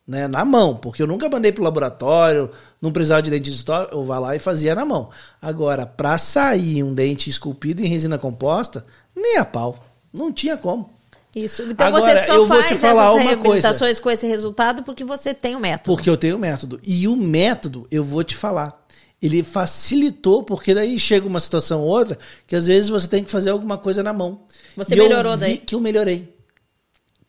[0.08, 3.90] Né, na mão, porque eu nunca mandei pro laboratório, não precisava de dente de história,
[3.92, 5.10] eu vá lá e fazia na mão.
[5.42, 8.86] Agora, para sair um dente esculpido em resina composta,
[9.16, 9.84] nem a pau.
[10.14, 10.92] Não tinha como.
[11.36, 11.64] Isso.
[11.64, 15.04] Então Agora, você só eu vou faz te falar essas reabilitações com esse resultado porque
[15.04, 15.96] você tem o método.
[15.96, 16.80] Porque eu tenho método.
[16.82, 18.86] E o método, eu vou te falar,
[19.22, 23.32] ele facilitou, porque daí chega uma situação ou outra que às vezes você tem que
[23.32, 24.44] fazer alguma coisa na mão.
[24.78, 25.58] Você E eu melhorou vi daí?
[25.58, 26.35] que eu melhorei.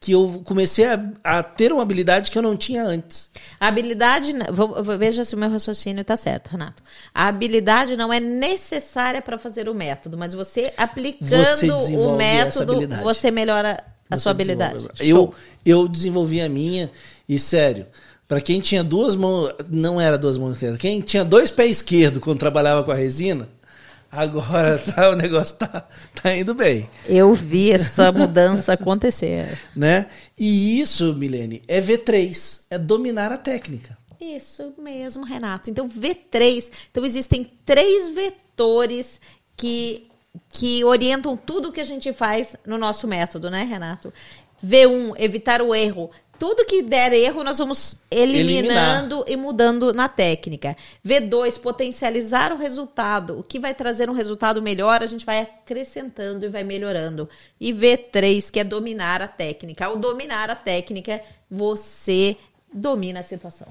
[0.06, 3.28] Que eu comecei a, a ter uma habilidade que eu não tinha antes.
[3.58, 6.80] A habilidade, vou- veja se o meu raciocínio está certo, Renato.
[7.12, 11.66] A habilidade não é necessária para fazer o método, mas você aplicando Você
[11.96, 14.86] o método, você melhora a Você sua habilidade.
[15.00, 16.88] Eu, eu desenvolvi a minha,
[17.28, 17.86] e sério,
[18.28, 22.22] para quem tinha duas mãos, não era duas mãos esquerdas, quem tinha dois pés esquerdos
[22.22, 23.48] quando trabalhava com a resina,
[24.16, 26.88] agora tá, o negócio tá, tá indo bem.
[27.06, 29.58] Eu vi essa mudança acontecer.
[29.76, 30.06] né?
[30.38, 33.96] E isso, Milene, é V3, é dominar a técnica.
[34.20, 35.70] Isso mesmo, Renato.
[35.70, 36.70] Então, V3.
[36.90, 39.20] Então, existem três vetores
[39.56, 40.08] que,
[40.48, 44.12] que orientam tudo que a gente faz no nosso método, né, Renato?
[44.64, 46.10] V1, evitar o erro.
[46.38, 50.76] Tudo que der erro, nós vamos eliminando e mudando na técnica.
[51.06, 53.38] V2, potencializar o resultado.
[53.38, 57.28] O que vai trazer um resultado melhor, a gente vai acrescentando e vai melhorando.
[57.60, 59.86] E V3, que é dominar a técnica.
[59.86, 61.20] Ao dominar a técnica,
[61.50, 62.36] você
[62.72, 63.68] domina a situação.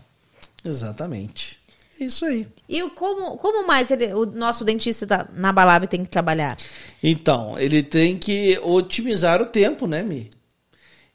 [0.64, 1.60] Exatamente.
[2.00, 2.48] É isso aí.
[2.68, 6.58] E como, como mais ele- o nosso dentista da, na Balab tem que trabalhar?
[7.02, 10.30] Então, ele tem que otimizar o tempo, né, Mi?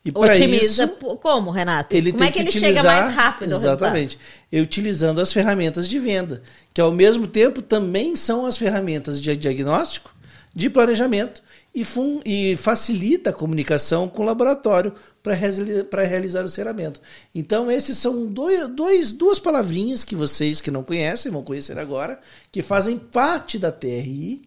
[0.04, 1.94] E Otimiza isso, como, Renato?
[1.94, 4.18] ele como é que, ele utilizar, chega mais rápido Exatamente.
[4.50, 9.36] E utilizando as ferramentas de venda, que ao mesmo tempo também são as ferramentas de
[9.36, 10.14] diagnóstico,
[10.54, 11.42] de planejamento
[11.74, 16.98] e, fun- e facilita a comunicação com o laboratório para realizar o ceramento.
[17.34, 22.18] Então, esses são dois, dois, duas palavrinhas que vocês que não conhecem vão conhecer agora,
[22.50, 24.42] que fazem parte da TRI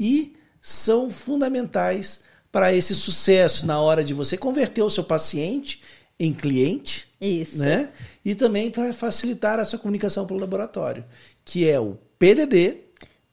[0.00, 2.20] e são fundamentais
[2.54, 5.82] para esse sucesso na hora de você converter o seu paciente
[6.20, 7.58] em cliente, Isso.
[7.58, 7.88] né?
[8.24, 11.04] E também para facilitar a sua comunicação para o laboratório,
[11.44, 12.78] que é o PDD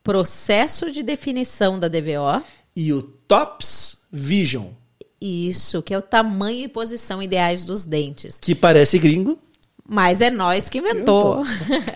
[0.01, 2.41] Processo de definição da DVO.
[2.75, 4.69] e o TOPS Vision,
[5.21, 8.39] Isso, que é o tamanho e posição ideais dos dentes.
[8.41, 9.37] que parece gringo.
[9.93, 11.43] Mas é nós que inventou.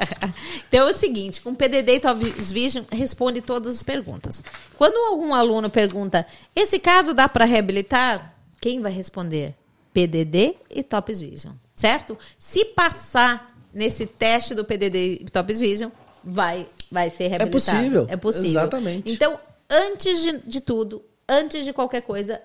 [0.68, 4.44] então é o seguinte, com PDD e Talvez Vision responde todas as perguntas.
[4.78, 8.36] Quando algum aluno pergunta, esse caso dá para reabilitar?
[8.60, 9.56] Quem vai responder?
[9.94, 12.20] PDD e Tops Vision, certo?
[12.38, 15.90] Se passar nesse teste do PDD e Tops Vision,
[16.22, 17.78] vai, vai ser reabilitado.
[17.78, 18.50] possível, É possível.
[18.50, 19.10] exatamente.
[19.10, 22.42] Então, antes de, de tudo, antes de qualquer coisa,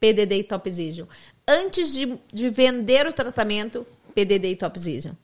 [0.00, 1.06] PDD e Tops Vision.
[1.46, 5.14] Antes de, de vender o tratamento, PDD e Tops Vision.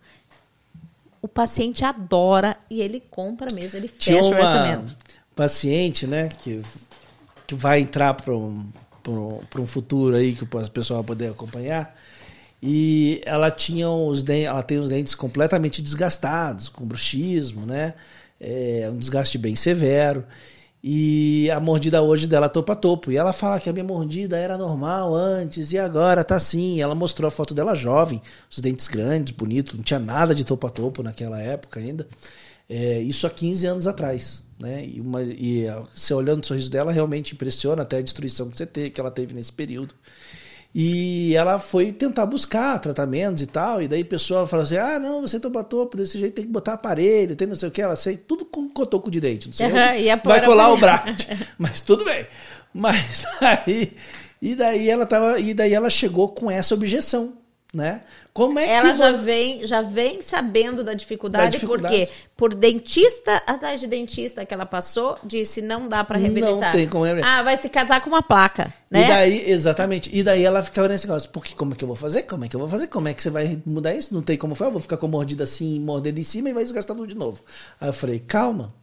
[1.22, 4.96] O paciente adora e ele compra mesmo, ele Tinha fecha o uma orçamento.
[5.37, 6.62] paciente, né, que,
[7.46, 8.66] que vai entrar para um,
[9.07, 11.94] um, pra um futuro aí que o pessoal vai poder acompanhar.
[12.62, 17.94] E ela tinha os dentes, ela tem os dentes completamente desgastados, com bruxismo, né?
[18.38, 20.26] É um desgaste bem severo.
[20.82, 23.12] E a mordida hoje dela é topo.
[23.12, 26.80] E ela fala que a minha mordida era normal antes e agora tá assim.
[26.80, 30.66] Ela mostrou a foto dela jovem, os dentes grandes, bonito, não tinha nada de topo
[30.66, 32.08] a topo naquela época ainda.
[32.68, 34.44] É, isso há 15 anos atrás.
[34.58, 34.86] Né?
[34.86, 38.66] E, uma, e você olhando o sorriso dela, realmente impressiona até a destruição que, você
[38.66, 39.94] teve, que ela teve nesse período.
[40.72, 45.00] E ela foi tentar buscar tratamentos e tal, e daí a pessoa fala assim: ah,
[45.00, 47.83] não, você topa topo, desse jeito tem que botar aparelho, tem não sei o que,
[47.83, 49.48] ela sei, tudo com cotoco de dente.
[49.48, 50.78] Não sei Aham, onde e a vai colar o aparelho.
[50.78, 51.26] bracket.
[51.59, 52.24] Mas tudo bem.
[52.72, 53.92] Mas aí.
[54.40, 55.40] E daí ela tava.
[55.40, 57.39] E daí ela chegou com essa objeção.
[57.72, 58.02] Né?
[58.35, 61.96] Como é Ela que já vem, já vem sabendo da dificuldade, Da dificuldade.
[62.06, 66.72] porque por dentista atrás de dentista que ela passou, disse não dá para Não reabilitar.
[66.72, 67.38] tem como reabilitar.
[67.38, 69.04] Ah, vai se casar com uma placa, né?
[69.04, 70.11] E daí, exatamente.
[70.12, 72.22] E daí ela ficava nesse negócio, porque como é que eu vou fazer?
[72.24, 72.88] Como é que eu vou fazer?
[72.88, 74.12] Como é que você vai mudar isso?
[74.12, 76.64] Não tem como fazer, eu vou ficar com mordida assim, mordendo em cima e vai
[76.64, 77.40] desgastar tudo de novo.
[77.80, 78.74] Aí eu falei, calma.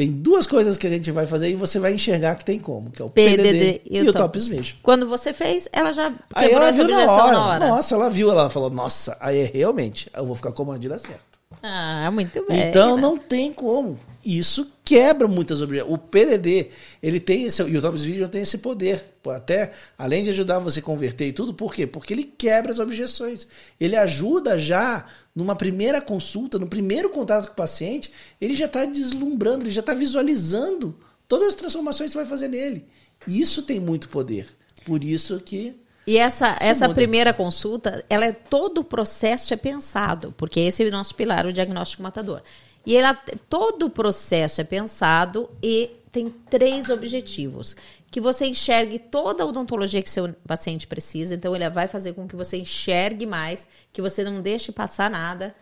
[0.00, 2.90] Tem duas coisas que a gente vai fazer e você vai enxergar que tem como,
[2.90, 4.78] que é o PDD, e, o Top Vision.
[4.82, 7.32] Quando você fez, ela já Aí ela viu na hora.
[7.32, 7.68] na hora.
[7.68, 10.98] Nossa, ela viu, ela falou, nossa, aí é realmente, eu vou ficar com a mordida
[10.98, 11.20] certa.
[11.62, 12.62] Ah, muito bem.
[12.62, 14.00] Então não tem como.
[14.24, 15.92] Isso quebra muitas objeções.
[15.92, 16.68] O PDD,
[17.00, 20.80] ele tem esse, e o Top Vision tem esse poder, até além de ajudar você
[20.80, 21.86] a converter e tudo, por quê?
[21.86, 23.46] Porque ele quebra as objeções.
[23.80, 28.84] Ele ajuda já numa primeira consulta, no primeiro contato com o paciente, ele já está
[28.84, 30.98] deslumbrando, ele já está visualizando
[31.28, 32.84] todas as transformações que você vai fazer nele.
[33.28, 34.48] Isso tem muito poder.
[34.84, 35.72] Por isso que
[36.04, 40.88] e essa, essa primeira consulta, ela é todo o processo é pensado, porque esse é
[40.88, 42.42] o nosso pilar, o diagnóstico matador.
[42.84, 43.14] E ela,
[43.48, 47.76] todo o processo é pensado e tem três objetivos.
[48.10, 51.34] Que você enxergue toda a odontologia que seu paciente precisa.
[51.34, 55.54] Então, ele vai fazer com que você enxergue mais, que você não deixe passar nada.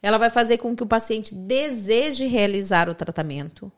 [0.00, 3.72] Ela vai fazer com que o paciente deseje realizar o tratamento.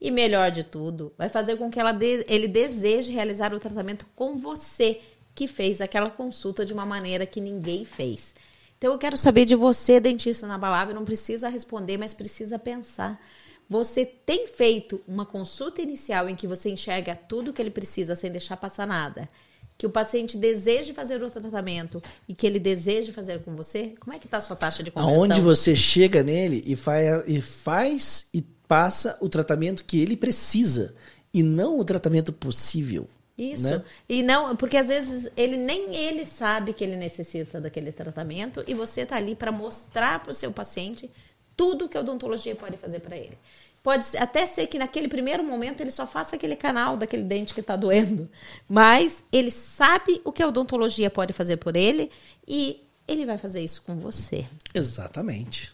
[0.00, 4.06] E melhor de tudo, vai fazer com que ela de, ele deseje realizar o tratamento
[4.14, 5.00] com você,
[5.34, 8.34] que fez aquela consulta de uma maneira que ninguém fez.
[8.78, 13.20] Então eu quero saber de você, dentista na balada, não precisa responder, mas precisa pensar.
[13.68, 18.30] Você tem feito uma consulta inicial em que você enxerga tudo que ele precisa sem
[18.30, 19.28] deixar passar nada?
[19.76, 23.94] Que o paciente deseje fazer o tratamento e que ele deseje fazer com você?
[24.00, 25.22] Como é que está a sua taxa de conversão?
[25.22, 30.94] Aonde você chega nele e faz, e faz e passa o tratamento que ele precisa
[31.34, 33.08] e não o tratamento possível.
[33.38, 33.70] Isso.
[33.70, 33.84] Né?
[34.08, 38.74] E não, porque às vezes ele nem ele sabe que ele necessita daquele tratamento e
[38.74, 41.08] você está ali para mostrar para o seu paciente
[41.56, 43.38] tudo que a odontologia pode fazer para ele.
[43.80, 47.60] Pode até ser que naquele primeiro momento ele só faça aquele canal daquele dente que
[47.60, 48.28] está doendo,
[48.68, 52.10] mas ele sabe o que a odontologia pode fazer por ele
[52.46, 54.44] e ele vai fazer isso com você.
[54.74, 55.72] Exatamente.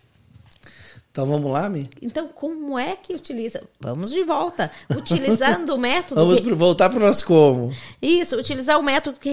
[1.14, 1.88] Então vamos lá, Mi?
[2.02, 3.62] Então, como é que utiliza?
[3.78, 4.68] Vamos de volta.
[4.96, 6.20] Utilizando o método.
[6.20, 6.52] Vamos que...
[6.52, 7.72] voltar para o nosso como.
[8.02, 9.30] Isso, utilizar o método que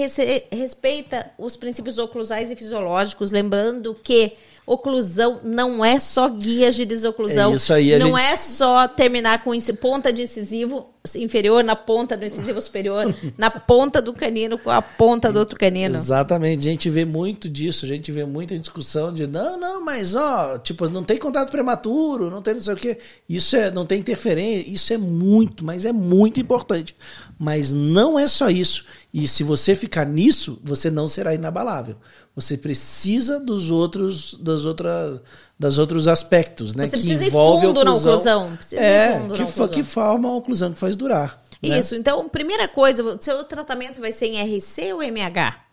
[0.51, 7.51] respeita os princípios oclusais e fisiológicos, lembrando que oclusão não é só guias de desoclusão.
[7.51, 8.31] É isso aí, não gente...
[8.31, 14.01] é só terminar com ponta de incisivo inferior na ponta do incisivo superior, na ponta
[14.01, 15.95] do canino com a ponta do outro canino.
[15.95, 20.15] Exatamente, a gente vê muito disso, a gente vê muita discussão de não, não, mas
[20.15, 22.97] ó, tipo, não tem contato prematuro, não tem não sei o quê.
[23.27, 26.95] Isso é, não tem interferência, isso é muito, mas é muito importante.
[27.39, 28.85] Mas não é só isso.
[29.13, 31.97] E se você ficar nisso, você não será inabalável.
[32.35, 35.21] Você precisa dos outros, das outras,
[35.61, 36.87] das outros aspectos, né?
[36.87, 38.11] Você que envolve fundo a oclusão.
[38.11, 38.57] Na oclusão.
[38.57, 39.67] Precisa é, fundo que, na oclusão.
[39.67, 41.39] que forma a oclusão que faz durar.
[41.61, 41.77] Né?
[41.77, 41.93] Isso.
[41.93, 41.99] Né?
[41.99, 45.70] Então, primeira coisa, seu tratamento vai ser em RC ou MH?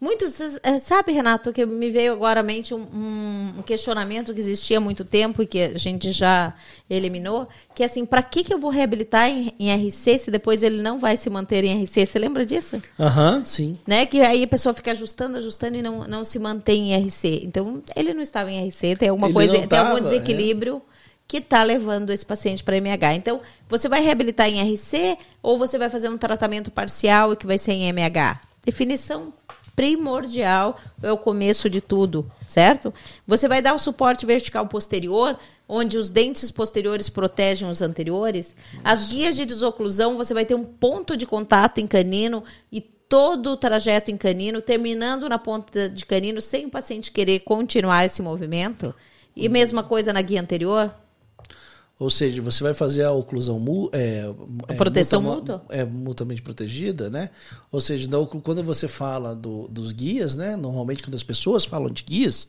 [0.00, 2.86] Muitos, eh, sabe, Renato, que me veio agora à mente um,
[3.58, 6.54] um, questionamento que existia há muito tempo e que a gente já
[6.88, 10.62] eliminou, que é assim, para que, que eu vou reabilitar em, em, RC se depois
[10.62, 12.06] ele não vai se manter em RC?
[12.06, 12.80] Você lembra disso?
[12.98, 13.78] Aham, uhum, sim.
[13.84, 14.06] Né?
[14.06, 17.40] Que aí a pessoa fica ajustando, ajustando e não, não se mantém em RC.
[17.42, 20.80] Então, ele não estava em RC, tem alguma ele coisa, tem algum desequilíbrio.
[20.94, 23.14] É que está levando esse paciente para MH.
[23.14, 27.46] Então, você vai reabilitar em RC ou você vai fazer um tratamento parcial e que
[27.46, 28.40] vai ser em MH?
[28.64, 29.30] Definição
[29.78, 32.92] primordial, é o começo de tudo, certo?
[33.24, 35.38] Você vai dar o suporte vertical posterior,
[35.68, 38.56] onde os dentes posteriores protegem os anteriores.
[38.82, 43.50] As guias de desoclusão, você vai ter um ponto de contato em canino e todo
[43.50, 48.20] o trajeto em canino, terminando na ponta de canino, sem o paciente querer continuar esse
[48.20, 48.92] movimento.
[49.36, 50.92] E mesma coisa na guia anterior,
[51.98, 53.60] ou seja, você vai fazer a oclusão
[53.92, 54.24] é,
[54.68, 55.64] a proteção é, mútua?
[55.68, 57.28] É mutuamente protegida, né?
[57.72, 60.56] Ou seja, então, quando você fala do, dos guias, né?
[60.56, 62.48] Normalmente quando as pessoas falam de guias,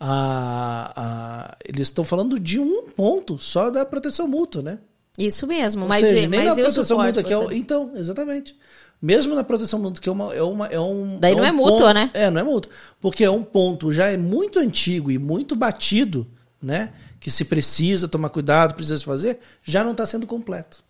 [0.00, 4.78] a, a, eles estão falando de um ponto só da proteção mútua, né?
[5.18, 8.56] Isso mesmo, Ou mas, seja, nem mas na proteção mútua que é então, exatamente.
[9.02, 11.46] Mesmo na proteção mútua que é uma é uma é um Daí é não um
[11.46, 12.10] é mútua, ponto, né?
[12.14, 16.26] É, não é mútua, porque é um ponto já é muito antigo e muito batido,
[16.62, 16.90] né?
[17.20, 20.82] Que se precisa tomar cuidado, precisa fazer, já não está sendo completo.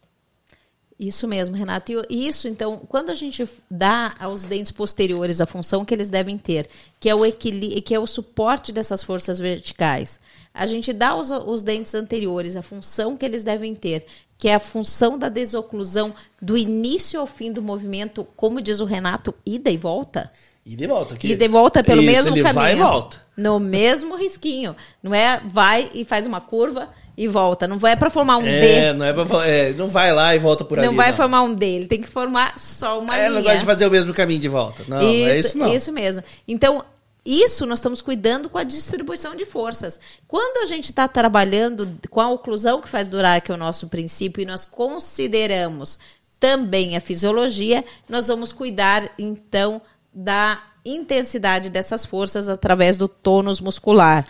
[0.99, 1.93] Isso mesmo, Renato.
[2.11, 6.37] E isso, então, quando a gente dá aos dentes posteriores a função que eles devem
[6.37, 10.19] ter, que é o equilíbrio, que é o suporte dessas forças verticais,
[10.53, 14.05] a gente dá aos, os dentes anteriores a função que eles devem ter,
[14.37, 16.13] que é a função da desoclusão
[16.43, 20.33] do início ao fim do movimento, como diz o Renato, ida e volta.
[20.69, 21.17] E de volta.
[21.17, 21.29] Que...
[21.29, 22.63] E de volta pelo Isso, mesmo ele caminho.
[22.63, 23.23] vai e volta.
[23.35, 24.77] No mesmo risquinho.
[25.03, 27.67] Não é vai e faz uma curva e volta.
[27.67, 28.93] Não vai para formar um é, D.
[28.93, 30.95] Não é pra, é, não vai lá e volta por não ali.
[30.95, 31.67] Vai não vai formar um D.
[31.67, 33.29] Ele tem que formar só uma é, linha.
[33.29, 34.85] É, não gosta de fazer o mesmo caminho de volta.
[34.87, 35.75] Não, isso, não é isso não.
[35.75, 36.23] Isso mesmo.
[36.47, 36.85] Então,
[37.25, 39.99] isso nós estamos cuidando com a distribuição de forças.
[40.27, 43.89] Quando a gente está trabalhando com a oclusão que faz durar, que é o nosso
[43.89, 45.99] princípio, e nós consideramos
[46.39, 49.83] também a fisiologia, nós vamos cuidar, então,
[50.21, 54.27] da intensidade dessas forças através do tônus muscular.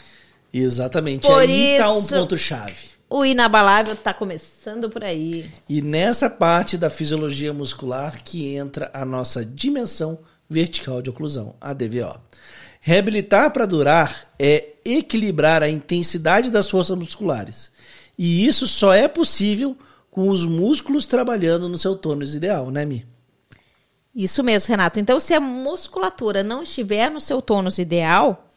[0.53, 1.27] Exatamente.
[1.27, 2.91] Por Aí está um ponto-chave.
[3.09, 5.51] o inabalável está começando por aí.
[5.67, 10.19] E nessa parte da fisiologia muscular que entra a nossa dimensão
[10.49, 12.21] vertical de oclusão, a DVO.
[12.81, 17.71] Reabilitar para durar é equilibrar a intensidade das forças musculares.
[18.19, 19.77] E isso só é possível
[20.11, 23.07] com os músculos trabalhando no seu tônus ideal, né, Mi?
[24.19, 24.99] Isso mesmo, Renato.
[24.99, 28.49] Então, se a musculatura não estiver no seu tônus ideal,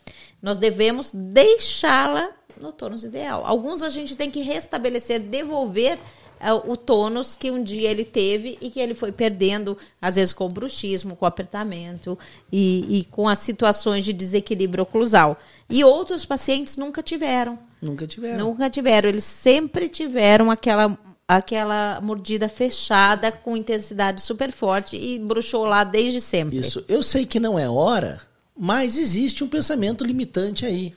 [0.42, 3.46] nós devemos deixá-la no tônus ideal.
[3.46, 6.00] Alguns a gente tem que restabelecer, devolver
[6.40, 10.34] uh, o tônus que um dia ele teve e que ele foi perdendo, às vezes
[10.34, 12.18] com o bruxismo, com o apertamento
[12.52, 15.38] e, e com as situações de desequilíbrio oclusal.
[15.70, 17.60] E outros pacientes nunca tiveram.
[17.80, 18.48] Nunca tiveram.
[18.48, 19.10] Nunca tiveram.
[19.10, 20.98] Eles sempre tiveram aquela
[21.28, 26.58] aquela mordida fechada com intensidade super forte e bruxou lá desde sempre.
[26.58, 26.84] Isso.
[26.88, 28.22] Eu sei que não é hora,
[28.58, 30.94] mas existe um pensamento limitante aí,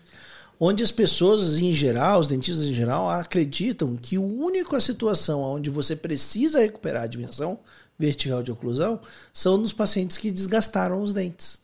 [0.58, 5.40] onde as pessoas em geral, os dentistas em geral, acreditam que o único a situação
[5.40, 7.58] onde você precisa recuperar a dimensão
[7.98, 9.00] vertical de oclusão
[9.32, 11.63] são nos pacientes que desgastaram os dentes.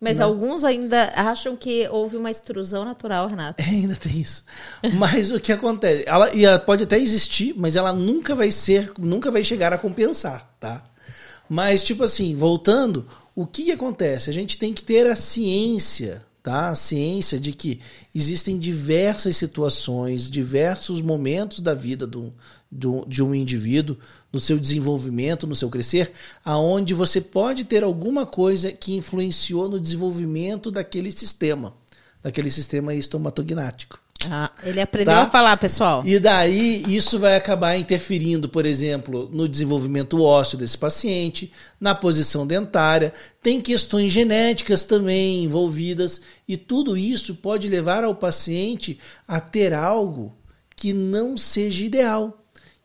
[0.00, 0.26] Mas não.
[0.26, 3.62] alguns ainda acham que houve uma extrusão natural, Renato.
[3.62, 4.44] É, ainda tem isso.
[4.94, 6.04] Mas o que acontece?
[6.06, 9.78] Ela, e ela pode até existir, mas ela nunca vai ser, nunca vai chegar a
[9.78, 10.84] compensar, tá?
[11.48, 14.30] Mas, tipo assim, voltando, o que, que acontece?
[14.30, 16.70] A gente tem que ter a ciência, tá?
[16.70, 17.78] A ciência de que
[18.14, 22.32] existem diversas situações, diversos momentos da vida do,
[22.72, 23.98] do, de um indivíduo,
[24.32, 26.10] no seu desenvolvimento, no seu crescer,
[26.42, 31.74] aonde você pode ter alguma coisa que influenciou no desenvolvimento daquele sistema,
[32.22, 34.00] daquele sistema estomatognático.
[34.30, 35.22] Ah, ele aprendeu tá?
[35.22, 36.02] a falar, pessoal.
[36.04, 42.46] E daí isso vai acabar interferindo, por exemplo, no desenvolvimento ósseo desse paciente, na posição
[42.46, 43.12] dentária.
[43.40, 50.36] Tem questões genéticas também envolvidas e tudo isso pode levar ao paciente a ter algo
[50.74, 52.38] que não seja ideal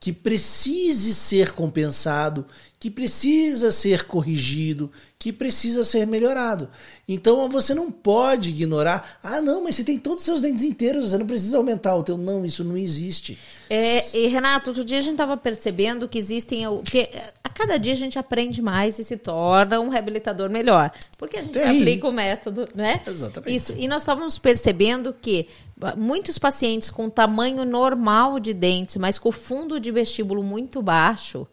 [0.04, 2.46] que precise ser compensado,
[2.78, 4.92] que precisa ser corrigido,
[5.24, 6.68] que precisa ser melhorado.
[7.08, 11.10] Então você não pode ignorar, ah, não, mas você tem todos os seus dentes inteiros,
[11.10, 12.18] você não precisa aumentar o teu.
[12.18, 13.40] Não, isso não existe.
[13.70, 16.66] É, e Renato, outro dia a gente estava percebendo que existem.
[16.84, 17.10] Porque
[17.42, 20.92] a cada dia a gente aprende mais e se torna um reabilitador melhor.
[21.18, 21.80] Porque a gente tem.
[21.80, 23.00] aplica o método, né?
[23.08, 23.56] Exatamente.
[23.56, 23.74] Isso.
[23.78, 25.48] E nós estávamos percebendo que
[25.96, 31.48] muitos pacientes com tamanho normal de dentes, mas com fundo de vestíbulo muito baixo,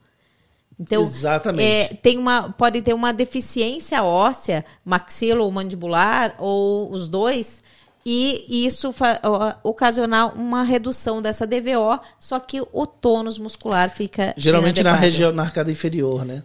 [0.80, 1.62] então, Exatamente.
[1.62, 7.62] É, tem uma, pode ter uma deficiência óssea, maxilo ou mandibular, ou os dois,
[8.04, 8.94] e isso
[9.62, 14.32] ocasionar uma redução dessa DVO, só que o tônus muscular fica.
[14.38, 16.42] Geralmente na região, na arcada inferior, né?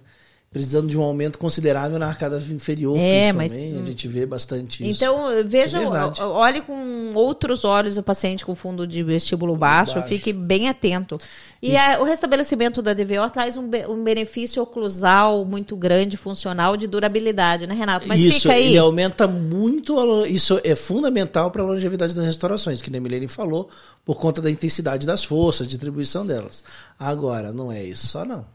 [0.56, 3.74] Precisando de um aumento considerável na arcada inferior, é, principalmente.
[3.74, 5.04] Mas, a gente vê bastante isso.
[5.04, 10.08] Então, veja, é olhe com outros olhos o paciente com fundo de vestíbulo baixo, baixo.
[10.08, 11.20] fique bem atento.
[11.62, 16.78] E, e a, o restabelecimento da DVO traz um, um, benefício oclusal muito grande, funcional,
[16.78, 18.08] de durabilidade, né, Renato?
[18.08, 18.68] Mas isso, fica aí.
[18.68, 23.28] Ele aumenta muito, a, isso é fundamental para a longevidade das restaurações, que a Milene
[23.28, 23.68] falou,
[24.06, 26.64] por conta da intensidade das forças, distribuição delas.
[26.98, 28.55] Agora, não é isso só não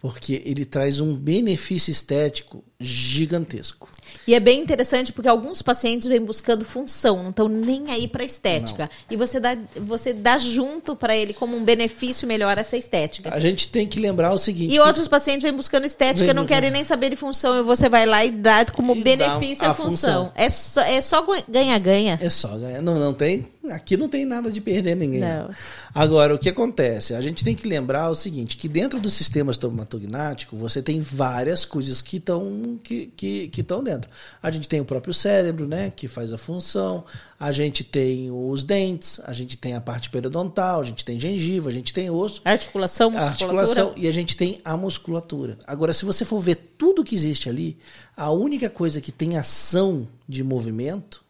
[0.00, 3.88] porque ele traz um benefício estético gigantesco.
[4.26, 8.24] E é bem interessante porque alguns pacientes vêm buscando função, não estão nem aí para
[8.24, 8.84] estética.
[8.84, 8.90] Não.
[9.10, 13.32] E você dá, você dá junto para ele como um benefício melhor essa estética.
[13.34, 14.74] A gente tem que lembrar o seguinte.
[14.74, 17.88] E outros pacientes vêm buscando estética, vem não querem nem saber de função, e você
[17.88, 20.26] vai lá e dá como e benefício a, a função.
[20.26, 20.32] função.
[20.34, 22.18] É só é só ganha-ganha.
[22.22, 22.80] É só ganha.
[22.80, 23.46] Não, não tem.
[23.70, 25.20] Aqui não tem nada de perder ninguém.
[25.20, 25.50] Não.
[25.94, 27.14] Agora, o que acontece?
[27.14, 31.64] A gente tem que lembrar o seguinte: que dentro do sistema estomatognático você tem várias
[31.64, 34.10] coisas que estão que que que estão dentro.
[34.42, 37.04] A gente tem o próprio cérebro, né, que faz a função.
[37.38, 41.70] A gente tem os dentes, a gente tem a parte periodontal, a gente tem gengiva,
[41.70, 42.40] a gente tem osso.
[42.44, 43.32] Articulação, musculatura.
[43.32, 45.58] articulação e a gente tem a musculatura.
[45.66, 47.78] Agora, se você for ver tudo que existe ali,
[48.16, 51.24] a única coisa que tem ação de movimento,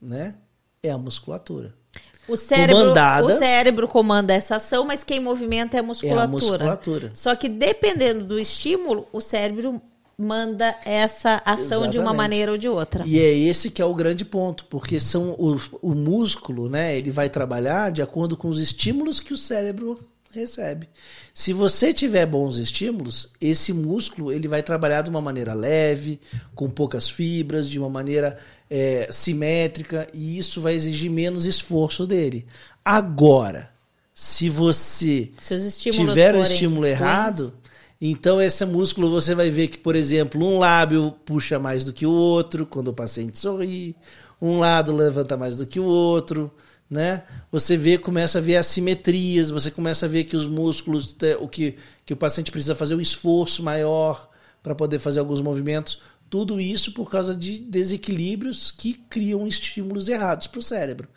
[0.00, 0.34] né,
[0.82, 1.74] é a musculatura.
[2.26, 6.22] O cérebro, Comandada, o cérebro comanda essa ação, mas quem movimenta é a musculatura.
[6.22, 7.10] É a musculatura.
[7.14, 9.80] Só que dependendo do estímulo, o cérebro
[10.18, 11.92] manda essa ação Exatamente.
[11.92, 13.04] de uma maneira ou de outra.
[13.06, 17.10] E é esse que é o grande ponto, porque são o, o músculo, né, ele
[17.10, 19.98] vai trabalhar de acordo com os estímulos que o cérebro
[20.32, 20.88] recebe.
[21.32, 26.20] Se você tiver bons estímulos, esse músculo ele vai trabalhar de uma maneira leve,
[26.54, 28.36] com poucas fibras, de uma maneira
[28.68, 32.46] é, simétrica, e isso vai exigir menos esforço dele.
[32.84, 33.70] Agora,
[34.12, 35.32] se você
[35.80, 37.52] tiver o estímulo errado,
[38.00, 42.06] então, esse músculo você vai ver que, por exemplo, um lábio puxa mais do que
[42.06, 43.96] o outro quando o paciente sorri,
[44.40, 46.50] um lado levanta mais do que o outro,
[46.90, 47.22] né?
[47.50, 51.76] Você vê, começa a ver assimetrias, você começa a ver que os músculos, o que,
[52.04, 54.28] que o paciente precisa fazer um esforço maior
[54.62, 56.00] para poder fazer alguns movimentos.
[56.30, 61.08] Tudo isso por causa de desequilíbrios que criam estímulos errados para o cérebro.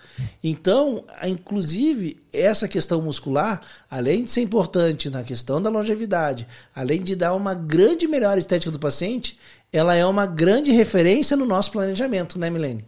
[0.43, 7.15] Então, inclusive, essa questão muscular, além de ser importante na questão da longevidade, além de
[7.15, 9.39] dar uma grande melhora estética do paciente,
[9.73, 12.85] ela é uma grande referência no nosso planejamento, né, Milene?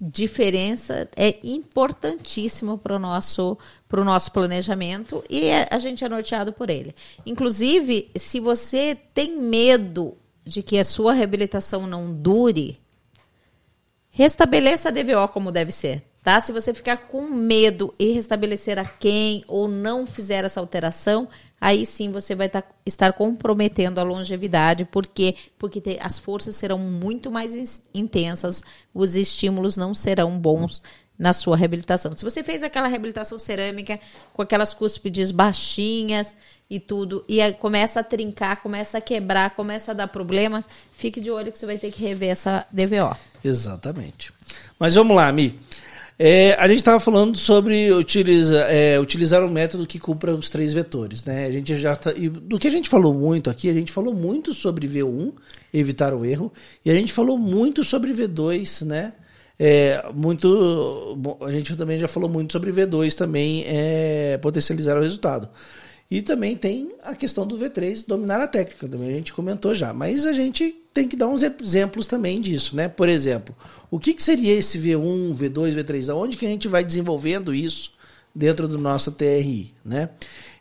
[0.00, 3.56] diferença é importantíssimo para o nosso,
[3.88, 6.94] pro nosso planejamento e é, a gente é norteado por ele.
[7.24, 12.80] Inclusive, se você tem medo de que a sua reabilitação não dure,
[14.10, 16.04] restabeleça a DVO como deve ser.
[16.24, 16.40] Tá?
[16.40, 21.28] Se você ficar com medo e restabelecer a quem ou não fizer essa alteração,
[21.60, 27.30] aí sim você vai tá, estar comprometendo a longevidade, porque porque as forças serão muito
[27.30, 28.62] mais intensas,
[28.94, 30.82] os estímulos não serão bons
[31.18, 32.16] na sua reabilitação.
[32.16, 33.98] Se você fez aquela reabilitação cerâmica
[34.32, 36.36] com aquelas cúspides baixinhas
[36.68, 41.30] e tudo, e começa a trincar, começa a quebrar, começa a dar problema, fique de
[41.30, 43.16] olho que você vai ter que rever essa DVO.
[43.44, 44.32] Exatamente.
[44.78, 45.58] Mas vamos lá, Mi.
[46.16, 50.72] É, a gente estava falando sobre utiliza, é, utilizar um método que cumpra os três
[50.72, 51.24] vetores.
[51.24, 51.46] Né?
[51.46, 54.54] A gente já tá, do que a gente falou muito aqui, a gente falou muito
[54.54, 55.32] sobre V1,
[55.72, 56.52] evitar o erro,
[56.84, 59.12] e a gente falou muito sobre V2, né?
[59.58, 65.48] É, muito, a gente também já falou muito sobre V2 também, é, potencializar o resultado.
[66.10, 69.92] E também tem a questão do V3 dominar a técnica, também a gente comentou já.
[69.92, 72.88] Mas a gente tem que dar uns exemplos também disso, né?
[72.88, 73.54] Por exemplo,
[73.90, 76.12] o que, que seria esse V1, V2, V3?
[76.12, 77.92] Aonde que a gente vai desenvolvendo isso
[78.34, 80.10] dentro do nosso TRI, né?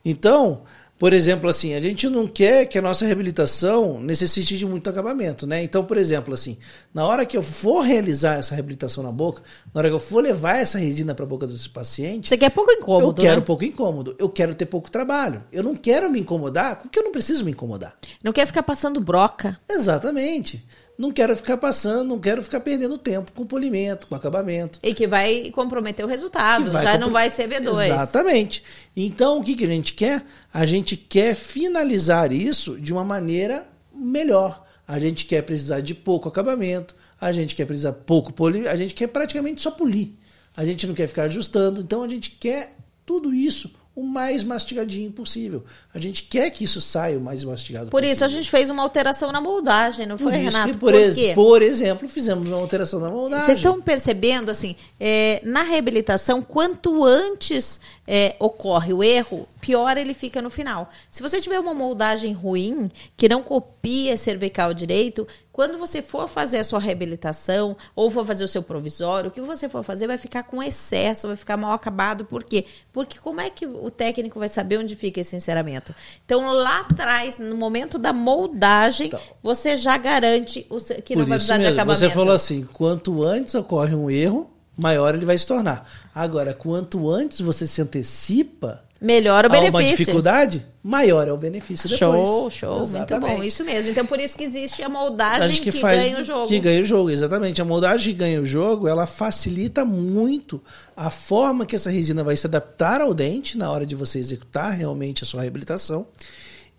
[0.05, 0.63] Então,
[1.03, 5.45] por exemplo, assim, a gente não quer que a nossa reabilitação necessite de muito acabamento,
[5.45, 5.61] né?
[5.61, 6.57] Então, por exemplo, assim,
[6.93, 9.43] na hora que eu for realizar essa reabilitação na boca,
[9.73, 12.51] na hora que eu for levar essa resina para a boca desse paciente, você quer
[12.51, 13.21] pouco incômodo?
[13.21, 13.45] Eu quero né?
[13.45, 14.15] pouco incômodo.
[14.17, 15.43] Eu quero ter pouco trabalho.
[15.51, 17.93] Eu não quero me incomodar, porque eu não preciso me incomodar.
[18.23, 19.59] Não quer ficar passando broca?
[19.69, 20.65] Exatamente
[21.03, 24.79] não quero ficar passando, não quero ficar perdendo tempo com polimento, com acabamento.
[24.81, 26.99] E que vai comprometer o resultado, já comprom...
[26.99, 27.87] não vai ser V2.
[27.87, 28.63] Exatamente.
[28.95, 30.23] Então, o que, que a gente quer?
[30.53, 34.63] A gente quer finalizar isso de uma maneira melhor.
[34.87, 38.93] A gente quer precisar de pouco acabamento, a gente quer precisar pouco polimento, a gente
[38.93, 40.11] quer praticamente só polir.
[40.55, 42.75] A gente não quer ficar ajustando, então a gente quer
[43.05, 45.63] tudo isso o mais mastigadinho possível.
[45.93, 48.09] A gente quer que isso saia o mais mastigado por possível.
[48.09, 50.71] Por isso a gente fez uma alteração na moldagem, não por foi, Renato?
[50.71, 53.45] Que, por, por, ex por, exemplo, fizemos uma alteração na moldagem.
[53.45, 60.13] Vocês estão percebendo, assim, é, na reabilitação, quanto antes é, ocorre o erro, pior ele
[60.13, 60.89] fica no final.
[61.09, 66.57] Se você tiver uma moldagem ruim, que não copia cervical direito, quando você for fazer
[66.57, 70.17] a sua reabilitação ou for fazer o seu provisório, o que você for fazer vai
[70.17, 72.25] ficar com excesso, vai ficar mal acabado.
[72.25, 72.65] Por quê?
[72.91, 75.93] Porque como é que o técnico vai saber onde fica esse enceramento?
[76.25, 81.37] Então, lá atrás, no momento da moldagem, então, você já garante o, que não vai
[81.37, 81.99] precisar mesmo, de acabamento.
[81.99, 85.89] Você falou assim, quanto antes ocorre um erro, maior ele vai se tornar.
[86.13, 89.79] Agora, quanto antes você se antecipa, melhor o benefício.
[89.79, 92.27] uma dificuldade, maior é o benefício depois.
[92.27, 93.21] Show, show, Exatamente.
[93.21, 93.91] muito bom, isso mesmo.
[93.91, 96.47] Então por isso que existe a moldagem que, que faz, ganha o jogo.
[96.47, 97.61] Que ganha o jogo, exatamente.
[97.61, 100.63] A moldagem que ganha o jogo, ela facilita muito
[100.95, 104.71] a forma que essa resina vai se adaptar ao dente na hora de você executar
[104.71, 106.07] realmente a sua reabilitação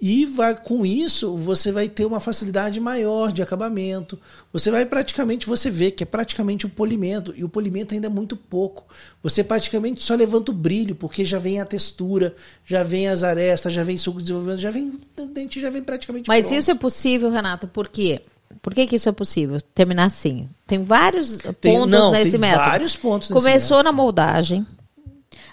[0.01, 4.19] e vai, com isso, você vai ter uma facilidade maior de acabamento.
[4.53, 8.11] Você vai praticamente, você vê que é praticamente um polimento, e o polimento ainda é
[8.11, 8.85] muito pouco.
[9.23, 12.35] Você praticamente só levanta o brilho, porque já vem a textura,
[12.67, 14.93] já vem as arestas, já vem suco de desenvolvimento, já vem
[15.33, 16.59] dente, já vem praticamente Mas pronto.
[16.59, 18.21] isso é possível, Renato, por quê?
[18.61, 19.61] Por que, que isso é possível?
[19.75, 20.49] Terminar assim.
[20.67, 22.65] Tem vários tem, pontos não, nesse tem método.
[22.65, 23.85] Vários pontos Começou método.
[23.85, 24.67] na moldagem,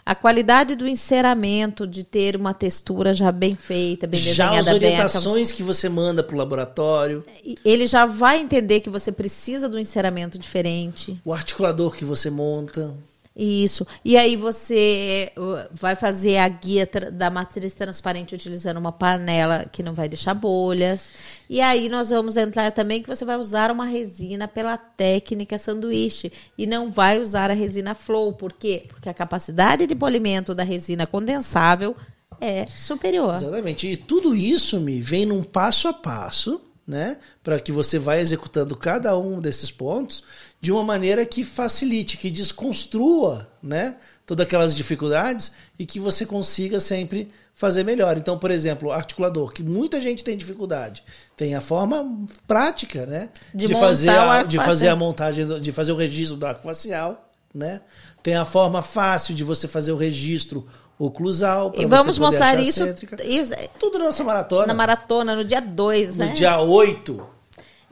[0.06, 4.56] a qualidade do enceramento, de ter uma textura já bem feita, bem desenhada.
[4.56, 7.24] Já as orientações bem, que você manda para o laboratório.
[7.64, 11.20] Ele já vai entender que você precisa de um enceramento diferente.
[11.24, 12.95] O articulador que você monta.
[13.36, 13.88] Isso.
[14.03, 19.82] E aí você uh, vai fazer a guia da matriz transparente utilizando uma panela que
[19.82, 21.13] não vai deixar bolhas.
[21.49, 26.32] E aí nós vamos entrar também que você vai usar uma resina pela técnica sanduíche
[26.57, 28.34] e não vai usar a resina flow.
[28.34, 28.84] Por quê?
[28.89, 31.95] Porque a capacidade de polimento da resina condensável
[32.39, 33.36] é superior.
[33.36, 33.88] Exatamente.
[33.88, 37.17] E tudo isso me vem num passo a passo né?
[37.43, 40.23] Para que você vá executando cada um desses pontos
[40.62, 43.97] de uma maneira que facilite, que desconstrua, né?
[44.28, 48.16] Todas aquelas dificuldades e que você consiga sempre fazer melhor.
[48.18, 51.03] Então, por exemplo, articulador, que muita gente tem dificuldade,
[51.36, 53.30] tem a forma prática, né?
[53.53, 57.28] De, de fazer a, de fazer a montagem, de fazer o registro do arco facial,
[57.53, 57.82] né?
[58.22, 61.74] Tem a forma fácil de você fazer o registro oclusal.
[61.76, 62.84] E vamos mostrar isso,
[63.24, 64.68] isso Tudo na nossa maratona.
[64.68, 66.34] na maratona, no dia 2, No né?
[66.34, 67.30] dia 8.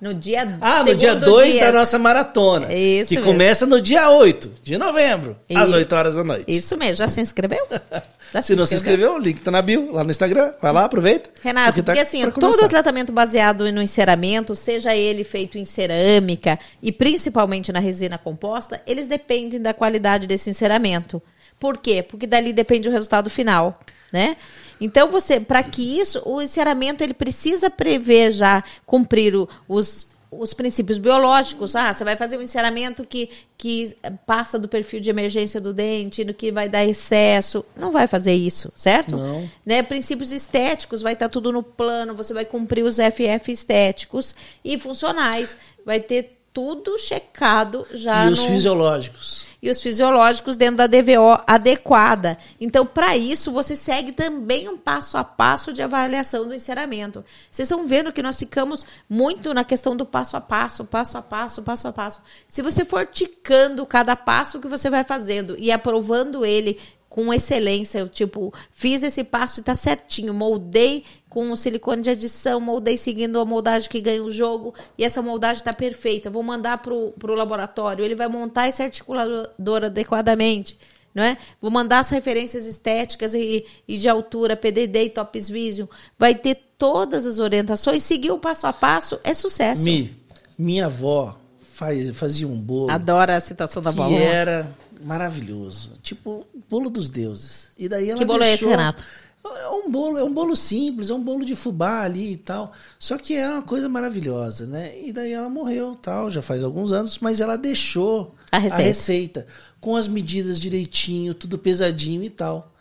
[0.02, 1.66] No dia Ah, no dia segundo 2 dia.
[1.66, 2.74] da nossa maratona.
[2.74, 3.32] Isso Que mesmo.
[3.32, 6.46] começa no dia 8 de novembro, às E- 8 horas da noite.
[6.48, 7.66] Isso mesmo, já se inscreveu?
[8.32, 10.54] Já Se não se inscreveu, o link tá na bio, lá no Instagram.
[10.62, 11.32] Vai lá, aproveita.
[11.42, 16.92] Renato, tá porque assim, todo tratamento baseado no enceramento, seja ele feito em cerâmica e
[16.92, 21.20] principalmente na resina composta, eles dependem da qualidade desse enceramento.
[21.60, 22.04] Por quê?
[22.04, 23.74] Porque dali depende o resultado final,
[24.14, 24.38] né?
[24.82, 30.54] Então você, para que isso, o enceramento ele precisa prever já cumprir o- os os
[30.54, 35.60] princípios biológicos, ah, você vai fazer um enceramento que, que passa do perfil de emergência
[35.60, 37.66] do dente, no que vai dar excesso.
[37.76, 39.18] Não vai fazer isso, certo?
[39.18, 39.50] Não.
[39.66, 44.78] né, princípios estéticos, vai estar tudo no plano, você vai cumprir os FF estéticos e
[44.78, 49.46] funcionais, vai ter tudo checado já E os no- fisiológicos.
[49.62, 52.38] E os fisiológicos dentro da DVO adequada.
[52.60, 57.24] Então, para isso, você segue também um passo a passo de avaliação do enceramento.
[57.52, 61.22] Vocês estão vendo que nós ficamos muito na questão do passo a passo, passo a
[61.22, 62.22] passo, passo a passo.
[62.48, 66.80] Se você for ticando cada passo que você vai fazendo e aprovando ele
[67.20, 72.12] com excelência, eu, tipo, fiz esse passo e tá certinho, moldei com o silicone de
[72.12, 76.42] adição, moldei seguindo a moldagem que ganha o jogo, e essa moldagem tá perfeita, vou
[76.42, 80.80] mandar pro, pro laboratório, ele vai montar esse articulador adequadamente,
[81.14, 81.38] não é?
[81.62, 86.56] Vou mandar as referências estéticas e, e de altura, PDD e Tops Vision, vai ter
[86.78, 89.84] todas as orientações, seguir o passo a passo, é sucesso.
[89.84, 90.16] Mi,
[90.58, 91.38] minha avó
[91.80, 94.16] faz, fazia um bolo Adoro a citação da que bola.
[94.16, 94.72] era
[95.04, 95.92] maravilhoso.
[96.02, 97.70] Tipo, bolo dos deuses.
[97.78, 99.04] E daí ela Que bolo é esse, deixou- Renato?
[99.42, 102.74] É um bolo, é um bolo simples, é um bolo de fubá ali e tal.
[103.00, 104.94] Só que é uma coisa maravilhosa, né?
[105.02, 108.84] E daí ela morreu, tal, já faz alguns anos, mas ela deixou A receita.
[108.84, 109.48] receita,
[109.80, 112.74] com as medidas direitinho, tudo pesadinho e tal.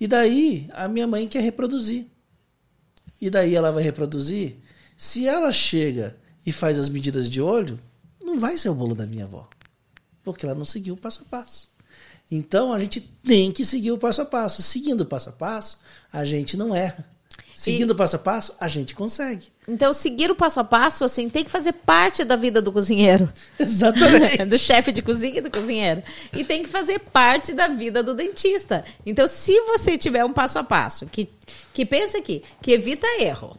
[0.00, 2.06] E daí a minha mãe quer reproduzir.
[3.20, 4.56] E daí ela vai reproduzir.
[4.96, 6.16] Se ela chega
[6.46, 7.78] e faz as medidas de olho,
[8.22, 9.48] não vai ser o bolo da minha avó.
[10.24, 11.68] Porque ela não seguiu o passo a passo.
[12.30, 14.62] Então a gente tem que seguir o passo a passo.
[14.62, 15.78] Seguindo o passo a passo,
[16.12, 17.14] a gente não erra.
[17.54, 19.46] Seguindo o passo a passo, a gente consegue.
[19.66, 23.32] Então, seguir o passo a passo, assim, tem que fazer parte da vida do cozinheiro.
[23.58, 24.42] Exatamente.
[24.44, 26.02] do chefe de cozinha e do cozinheiro.
[26.32, 28.84] E tem que fazer parte da vida do dentista.
[29.06, 31.28] Então, se você tiver um passo a passo, que,
[31.72, 33.56] que pensa aqui, que evita erro,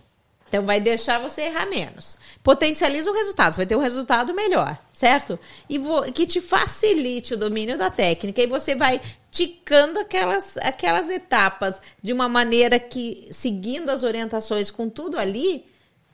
[0.47, 2.18] então vai deixar você errar menos.
[2.45, 5.39] Potencializa o resultado, você vai ter um resultado melhor, certo?
[5.67, 5.81] E
[6.13, 12.13] que te facilite o domínio da técnica e você vai ticando aquelas, aquelas etapas de
[12.13, 15.65] uma maneira que, seguindo as orientações com tudo ali,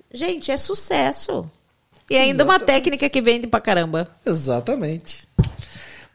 [0.09, 1.43] gente, é sucesso.
[2.09, 2.75] E ainda uma Exatamente.
[2.75, 4.07] técnica que vende pra caramba.
[4.25, 5.27] Exatamente.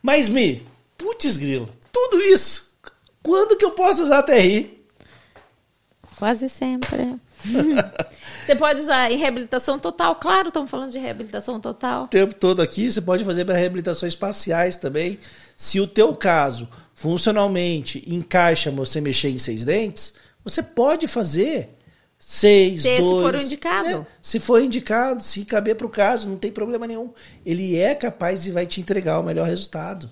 [0.00, 2.74] Mas, Mi, putz grilo, tudo isso,
[3.22, 4.82] quando que eu posso usar a TRI?
[6.16, 7.16] Quase sempre.
[8.46, 12.04] Você pode usar em reabilitação total, claro, estamos falando de reabilitação total.
[12.04, 15.18] o tempo todo aqui, você pode fazer para reabilitações parciais também.
[15.56, 21.76] Se o teu caso funcionalmente encaixa você mexer em seis dentes, você pode fazer
[22.18, 23.88] seis, Se dois, for indicado.
[23.88, 24.06] né?
[24.22, 27.10] Se for indicado, se caber para o caso, não tem problema nenhum.
[27.44, 30.08] Ele é capaz e vai te entregar o melhor resultado.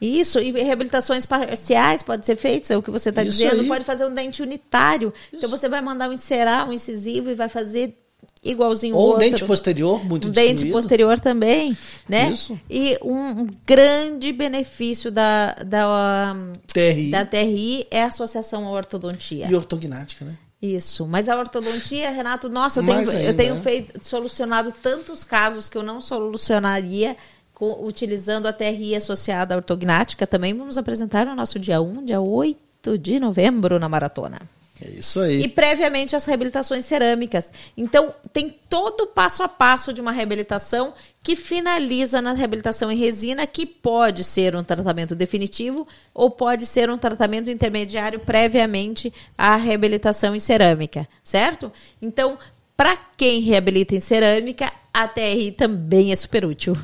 [0.00, 3.60] Isso, e reabilitações parciais pode ser feitas, é o que você está Isso dizendo.
[3.60, 3.68] aí.
[3.68, 5.12] Pode fazer um dente unitário.
[5.32, 7.94] Então você vai mandar um encerar, um incisivo e vai fazer
[8.42, 9.20] igualzinho o Ou um outro.
[9.20, 10.72] dente posterior, muito um dente destruído.
[10.72, 11.76] posterior também,
[12.08, 12.30] né?
[12.30, 12.58] Isso.
[12.68, 16.34] E um, grande benefício da, da,
[16.66, 19.46] TRI da TRI é a associação à ortodontia.
[19.50, 20.38] e ortognática, né?
[20.62, 23.60] Isso, mas a ortodontia, Renato, nossa, eu tenho, eu ainda, tenho né?
[23.62, 27.16] feito, solucionado tantos casos que eu não solucionaria
[27.60, 30.26] com- utilizando a TRI associada à ortognática.
[30.26, 34.40] Também vamos apresentar no nosso dia 1, dia 8 de novembro na maratona.
[34.82, 35.42] É isso aí.
[35.42, 37.52] E previamente as reabilitações cerâmicas.
[37.76, 42.96] Então, tem todo o passo a passo de uma reabilitação que finaliza na reabilitação em
[42.96, 49.54] resina, que pode ser um tratamento definitivo ou pode ser um tratamento intermediário previamente à
[49.56, 51.70] reabilitação em cerâmica, certo?
[52.00, 52.38] Então,
[52.74, 56.74] para quem reabilita em cerâmica, a TRI também é super útil.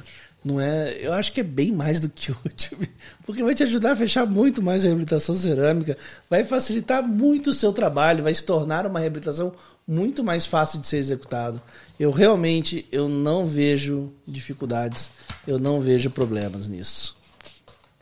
[0.47, 2.79] Não é, eu acho que é bem mais do que útil,
[3.27, 5.99] porque vai te ajudar a fechar muito mais a reabilitação cerâmica,
[6.31, 9.53] vai facilitar muito o seu trabalho, vai se tornar uma reabilitação
[9.89, 11.61] muito mais fácil de ser executado.
[11.99, 15.11] Eu realmente eu não vejo dificuldades,
[15.49, 17.17] eu não vejo problemas nisso.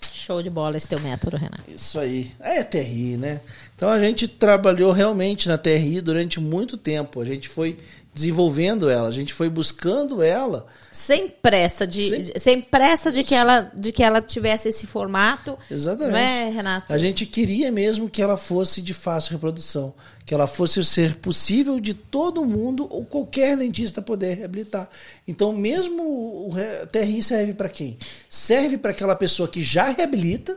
[0.03, 1.63] Show de bola esse teu método, Renato.
[1.67, 2.31] Isso aí.
[2.41, 3.41] É TRI, né?
[3.75, 7.23] Então a gente trabalhou realmente na TRI durante muito tempo.
[7.23, 7.79] A gente foi
[8.15, 10.65] desenvolvendo ela, a gente foi buscando ela.
[10.93, 15.59] Sem pressa de, sem, sem pressa de que ela de que ela tivesse esse formato.
[15.69, 16.13] Exatamente.
[16.13, 16.93] Não é, Renato?
[16.93, 19.93] A gente queria mesmo que ela fosse de fácil reprodução,
[20.25, 24.89] que ela fosse ser possível de todo mundo ou qualquer dentista poder reabilitar.
[25.27, 26.55] Então, mesmo o
[26.93, 27.99] TRI serve para quem?
[28.29, 30.57] Serve para aquela pessoa que já reabilita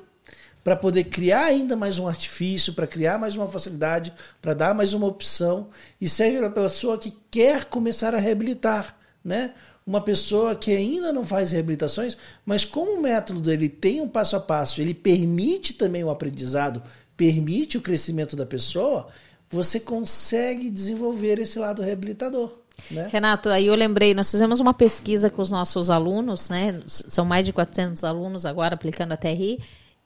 [0.68, 4.12] para poder criar ainda mais um artifício, para criar mais uma facilidade,
[4.42, 5.70] para dar mais uma opção
[6.02, 8.94] e serve para a pessoa que quer começar a reabilitar,
[9.24, 9.54] né?
[9.86, 14.36] Uma pessoa que ainda não faz reabilitações, mas como o método dele tem um passo
[14.36, 16.84] a passo, ele permite também o aprendizado,
[17.16, 19.08] permite o crescimento da pessoa,
[19.50, 22.52] você consegue desenvolver esse lado reabilitador.
[22.92, 23.08] Né?
[23.10, 26.82] Renato, aí eu lembrei, nós fizemos uma pesquisa com os nossos alunos, né?
[26.86, 29.60] São mais de 400 alunos agora aplicando a TRI,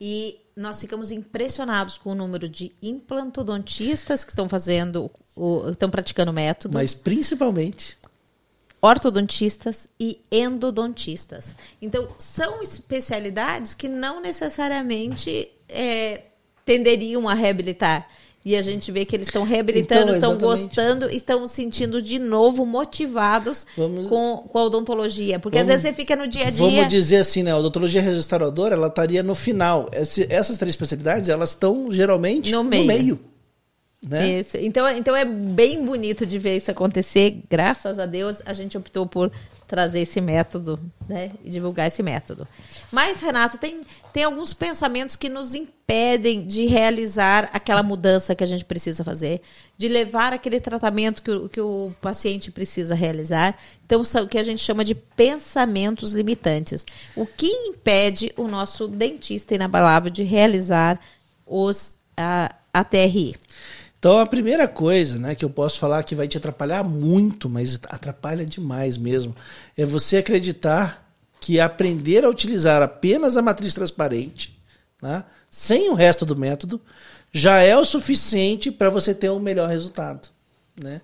[0.03, 6.31] e nós ficamos impressionados com o número de implantodontistas que estão fazendo, o, estão praticando
[6.31, 6.77] o método.
[6.77, 7.97] Mas principalmente
[8.81, 11.55] ortodontistas e endodontistas.
[11.81, 16.23] Então, são especialidades que não necessariamente é,
[16.65, 18.09] tenderiam a reabilitar.
[18.43, 22.65] E a gente vê que eles estão reabilitando, então, estão gostando, estão sentindo de novo
[22.65, 25.39] motivados vamos, com, com a odontologia.
[25.39, 26.57] Porque vamos, às vezes você fica no dia a dia.
[26.57, 27.51] Vamos dizer assim, né?
[27.51, 29.89] A odontologia restauradora, ela estaria no final.
[29.93, 32.81] Esse, essas três especialidades, elas estão geralmente no meio.
[32.81, 33.31] No meio
[34.07, 34.39] né?
[34.39, 34.57] Isso.
[34.57, 37.43] Então, então é bem bonito de ver isso acontecer.
[37.49, 39.31] Graças a Deus, a gente optou por
[39.71, 41.31] trazer esse método, né?
[41.45, 42.45] E divulgar esse método.
[42.91, 48.47] Mas, Renato, tem, tem alguns pensamentos que nos impedem de realizar aquela mudança que a
[48.47, 49.39] gente precisa fazer,
[49.77, 53.57] de levar aquele tratamento que o, que o paciente precisa realizar.
[53.85, 56.85] Então, são o que a gente chama de pensamentos limitantes.
[57.15, 60.99] O que impede o nosso dentista inabalável de realizar
[61.47, 63.37] os, a, a TRI?
[64.01, 67.79] Então a primeira coisa, né, que eu posso falar que vai te atrapalhar muito, mas
[67.87, 69.35] atrapalha demais mesmo,
[69.77, 71.07] é você acreditar
[71.39, 74.59] que aprender a utilizar apenas a matriz transparente,
[75.03, 76.81] né, sem o resto do método,
[77.31, 80.29] já é o suficiente para você ter um melhor resultado,
[80.83, 81.03] né?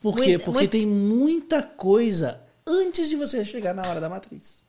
[0.00, 0.38] Por quê?
[0.38, 0.70] Porque muito...
[0.70, 4.62] tem muita coisa antes de você chegar na hora da matriz.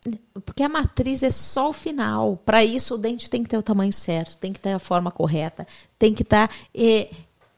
[0.43, 2.37] Porque a matriz é só o final.
[2.43, 5.11] Para isso, o dente tem que ter o tamanho certo, tem que ter a forma
[5.11, 5.67] correta,
[5.99, 6.47] tem que estar.
[6.47, 7.09] Tá, eh,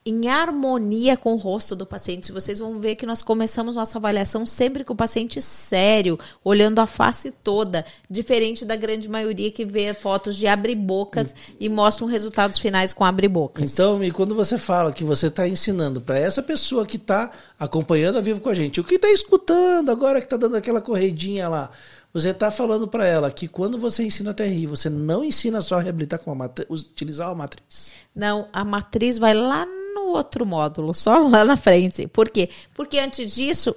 [0.06, 2.32] em harmonia com o rosto do paciente.
[2.32, 6.86] Vocês vão ver que nós começamos nossa avaliação sempre com o paciente sério, olhando a
[6.86, 12.92] face toda, diferente da grande maioria que vê fotos de abre-bocas e mostram resultados finais
[12.92, 13.72] com abre-bocas.
[13.72, 18.18] Então, e quando você fala que você está ensinando para essa pessoa que está acompanhando
[18.18, 21.48] a vivo com a gente, o que está escutando agora que está dando aquela corredinha
[21.48, 21.72] lá,
[22.14, 25.78] você está falando para ela que quando você ensina a TRI, você não ensina só
[25.78, 27.92] a reabilitar com a matriz, utilizar a matriz.
[28.14, 32.08] Não, a matriz vai lá no outro módulo, só lá na frente.
[32.08, 32.50] Por quê?
[32.74, 33.76] Porque antes disso,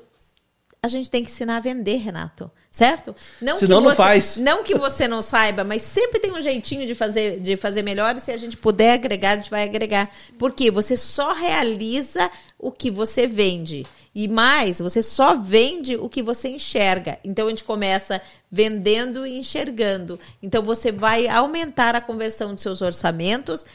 [0.82, 2.50] a gente tem que ensinar a vender, Renato.
[2.70, 3.14] Certo?
[3.40, 4.36] Não Senão você, não faz.
[4.36, 8.14] Não que você não saiba, mas sempre tem um jeitinho de fazer, de fazer melhor.
[8.14, 10.10] E se a gente puder agregar, a gente vai agregar.
[10.38, 13.84] Porque você só realiza o que você vende.
[14.14, 17.18] E mais, você só vende o que você enxerga.
[17.24, 20.20] Então a gente começa vendendo e enxergando.
[20.42, 23.66] Então você vai aumentar a conversão de seus orçamentos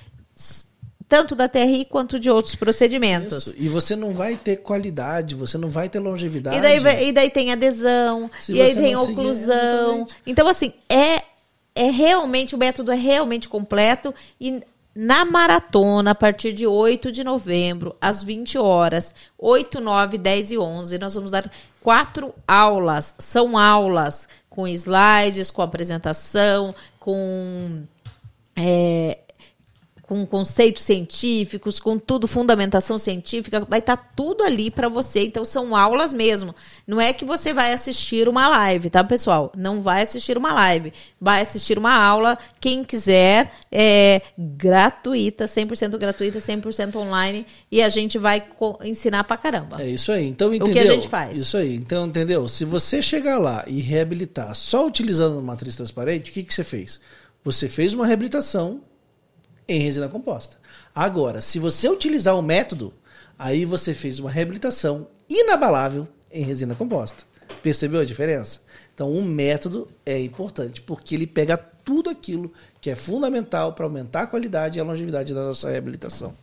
[1.11, 3.47] tanto da TRI quanto de outros procedimentos.
[3.47, 3.55] Isso.
[3.57, 6.55] E você não vai ter qualidade, você não vai ter longevidade.
[6.55, 10.07] E daí, e daí tem adesão, Se e aí tem oclusão.
[10.07, 11.21] Seguir, então, assim, é,
[11.75, 14.63] é realmente, o método é realmente completo e
[14.95, 20.57] na maratona, a partir de 8 de novembro, às 20 horas, 8, 9, 10 e
[20.57, 21.51] 11, nós vamos dar
[21.81, 23.15] quatro aulas.
[23.19, 27.83] São aulas com slides, com apresentação, com
[28.55, 29.17] é,
[30.11, 35.23] com conceitos científicos, com tudo, fundamentação científica, vai estar tá tudo ali para você.
[35.23, 36.53] Então, são aulas mesmo.
[36.85, 39.53] Não é que você vai assistir uma live, tá, pessoal?
[39.55, 40.91] Não vai assistir uma live.
[41.17, 48.17] Vai assistir uma aula, quem quiser, é gratuita, 100% gratuita, 100% online, e a gente
[48.17, 48.43] vai
[48.83, 49.81] ensinar pra caramba.
[49.81, 50.27] É isso aí.
[50.27, 50.67] Então, entendeu?
[50.67, 51.37] O que a gente faz.
[51.37, 51.73] Isso aí.
[51.73, 52.49] Então, entendeu?
[52.49, 56.65] Se você chegar lá e reabilitar só utilizando uma matriz transparente, o que, que você
[56.65, 56.99] fez?
[57.45, 58.81] Você fez uma reabilitação
[59.71, 60.57] em resina composta.
[60.93, 62.93] Agora, se você utilizar o método,
[63.39, 67.23] aí você fez uma reabilitação inabalável em resina composta.
[67.63, 68.61] Percebeu a diferença?
[68.93, 74.23] Então, o método é importante porque ele pega tudo aquilo que é fundamental para aumentar
[74.23, 76.33] a qualidade e a longevidade da nossa reabilitação.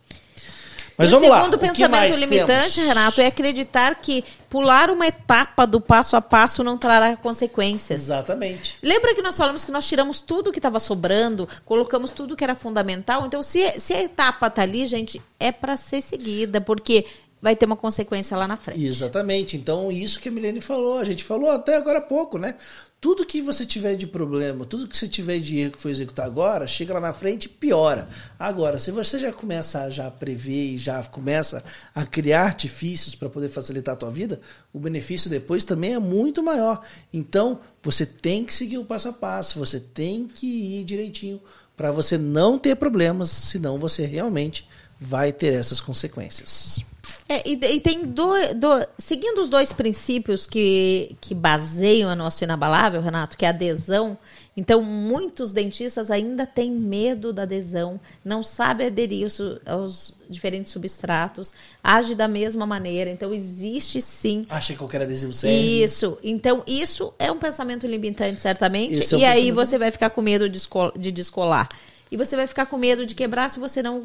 [0.99, 1.37] Mas e vamos o lá.
[1.37, 2.89] segundo que pensamento limitante, temos?
[2.89, 8.01] Renato, é acreditar que pular uma etapa do passo a passo não trará consequências.
[8.01, 8.77] Exatamente.
[8.83, 12.53] Lembra que nós falamos que nós tiramos tudo que estava sobrando, colocamos tudo que era
[12.53, 13.25] fundamental?
[13.25, 17.05] Então, se, se a etapa tá ali, gente, é para ser seguida, porque
[17.41, 18.83] vai ter uma consequência lá na frente.
[18.83, 19.55] Exatamente.
[19.55, 22.55] Então, isso que a Milene falou, a gente falou até agora há pouco, né?
[23.01, 26.25] Tudo que você tiver de problema, tudo que você tiver de erro que foi executar
[26.25, 28.09] agora, chega lá na frente e piora.
[28.37, 31.63] Agora, se você já começa a já prever e já começa
[31.95, 34.41] a criar artifícios para poder facilitar a tua vida,
[34.73, 36.81] o benefício depois também é muito maior.
[37.13, 40.45] Então, você tem que seguir o passo a passo, você tem que
[40.79, 41.41] ir direitinho
[41.77, 44.67] para você não ter problemas, senão você realmente
[44.99, 46.83] vai ter essas consequências.
[47.27, 52.43] É, e, e tem dois, do- seguindo os dois princípios que, que baseiam a nossa
[52.43, 54.17] inabalável, Renato, que é a adesão.
[54.57, 61.53] Então, muitos dentistas ainda têm medo da adesão, não sabem aderir aos, aos diferentes substratos,
[61.81, 63.09] age da mesma maneira.
[63.09, 65.55] Então, existe sim Acha que qualquer adesivo serve?
[65.55, 66.17] Isso.
[66.21, 69.13] Então, isso é um pensamento limitante, certamente.
[69.13, 71.69] É um e aí você vai ficar com medo de descolar.
[72.11, 74.03] E você vai ficar com medo de quebrar se você não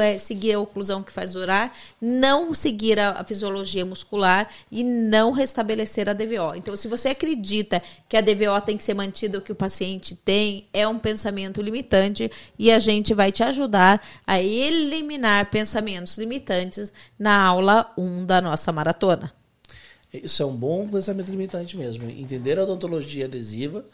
[0.00, 5.32] é, seguir a oclusão que faz durar, não seguir a, a fisiologia muscular e não
[5.32, 6.54] restabelecer a DVO.
[6.54, 10.14] Então, se você acredita que a DVO tem que ser mantida o que o paciente
[10.14, 16.92] tem, é um pensamento limitante e a gente vai te ajudar a eliminar pensamentos limitantes
[17.18, 19.32] na aula 1 da nossa maratona.
[20.12, 22.08] Isso é um bom pensamento limitante mesmo.
[22.08, 23.84] Entender a odontologia adesiva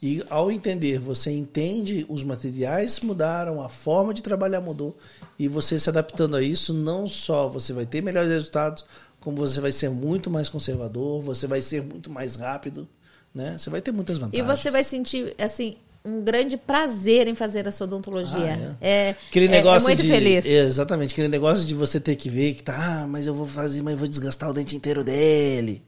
[0.00, 4.96] e, ao entender, você entende os materiais mudaram, a forma de trabalhar mudou
[5.38, 8.84] e você se adaptando a isso, não só você vai ter melhores resultados,
[9.20, 12.88] como você vai ser muito mais conservador, você vai ser muito mais rápido,
[13.34, 13.56] né?
[13.58, 14.46] Você vai ter muitas E vantagens.
[14.46, 18.36] você vai sentir, assim, um grande prazer em fazer essa odontologia.
[18.72, 19.16] Ah, é.
[19.28, 20.08] Aquele é- negócio é muito de.
[20.08, 20.44] feliz.
[20.46, 23.82] Exatamente, aquele negócio de você ter que ver que tá, ah, mas eu vou fazer,
[23.82, 25.82] mas eu vou desgastar o dente inteiro dele.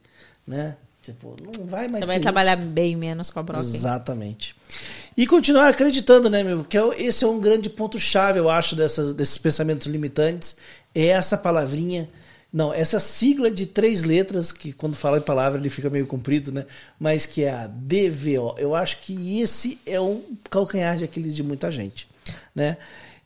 [0.46, 0.76] Né?
[1.12, 2.66] Tipo, não vai mais Você vai trabalhar isso.
[2.66, 3.62] bem menos com a broca.
[3.64, 4.54] Exatamente.
[5.16, 6.64] E continuar acreditando, né, meu?
[6.64, 10.56] Que é- esse é um grande ponto-chave, eu acho, dessas, desses pensamentos limitantes.
[10.94, 12.08] É essa palavrinha.
[12.52, 16.50] Não, essa sigla de três letras, que quando fala em palavra ele fica meio comprido,
[16.50, 16.66] né?
[16.98, 18.56] Mas que é a DVO.
[18.58, 22.08] Eu acho que esse é um calcanhar de Aquiles de muita gente,
[22.54, 22.76] né?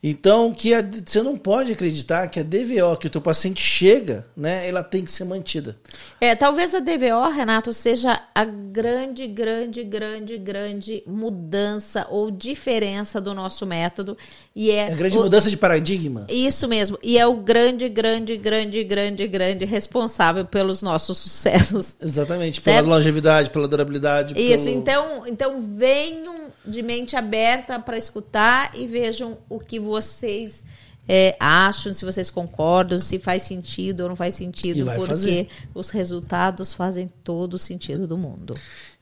[0.06, 4.26] Então, que a- você não pode acreditar que a DVO que o teu paciente chega,
[4.36, 5.78] né, ela tem que ser mantida.
[6.20, 13.32] É, talvez a DVO, Renato, seja a grande, grande, grande, grande mudança ou diferença do
[13.32, 14.14] nosso método.
[14.54, 16.26] E é, É a grande o- mudança de paradigma.
[16.28, 16.98] Isso mesmo.
[17.02, 21.96] E é o grande, grande, grande, grande, grande responsável pelos nossos sucessos.
[21.98, 22.76] Exatamente, Certo?
[22.84, 24.34] pela longevidade, pela durabilidade.
[24.38, 30.64] Isso, pelo- então, então venham de mente aberta para escutar e vejam o que vocês
[31.08, 35.48] é, acham, se vocês concordam, se faz sentido ou não faz sentido, porque fazer.
[35.72, 38.54] os resultados fazem todo o sentido do mundo.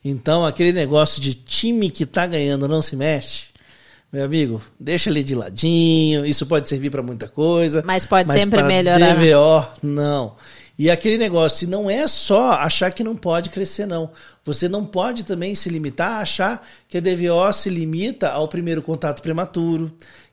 [0.05, 3.45] Então, aquele negócio de time que tá ganhando não se mexe,
[4.12, 6.26] meu amigo, deixa ele de ladinho.
[6.26, 7.82] Isso pode servir para muita coisa.
[7.86, 9.14] Mas pode sempre pra melhorar.
[9.14, 10.36] DVO, não.
[10.78, 14.11] E aquele negócio, não é só achar que não pode crescer, não.
[14.45, 18.82] Você não pode também se limitar a achar que a DVO se limita ao primeiro
[18.82, 19.93] contato prematuro,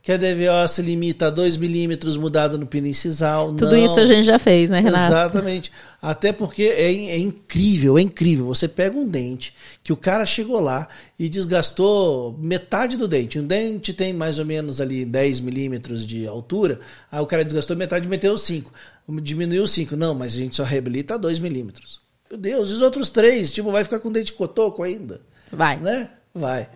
[0.09, 3.53] que a DVO se limita a 2 milímetros mudado no pino incisal.
[3.53, 3.85] Tudo não.
[3.85, 5.05] isso a gente já fez, né, Renato?
[5.05, 5.71] Exatamente.
[6.01, 8.47] Até porque é, é incrível, é incrível.
[8.47, 9.53] Você pega um dente
[9.83, 10.87] que o cara chegou lá
[11.19, 13.37] e desgastou metade do dente.
[13.37, 16.79] Um dente tem mais ou menos ali 10 milímetros de altura.
[17.11, 18.73] Aí o cara desgastou metade e meteu 5.
[19.21, 19.95] Diminuiu 5.
[19.95, 22.01] Não, mas a gente só reabilita a 2 milímetros.
[22.31, 23.51] Meu Deus, e os outros três?
[23.51, 25.21] Tipo, vai ficar com dente cotoco ainda?
[25.51, 25.77] Vai.
[25.77, 26.09] Né?
[26.39, 26.69] Vai.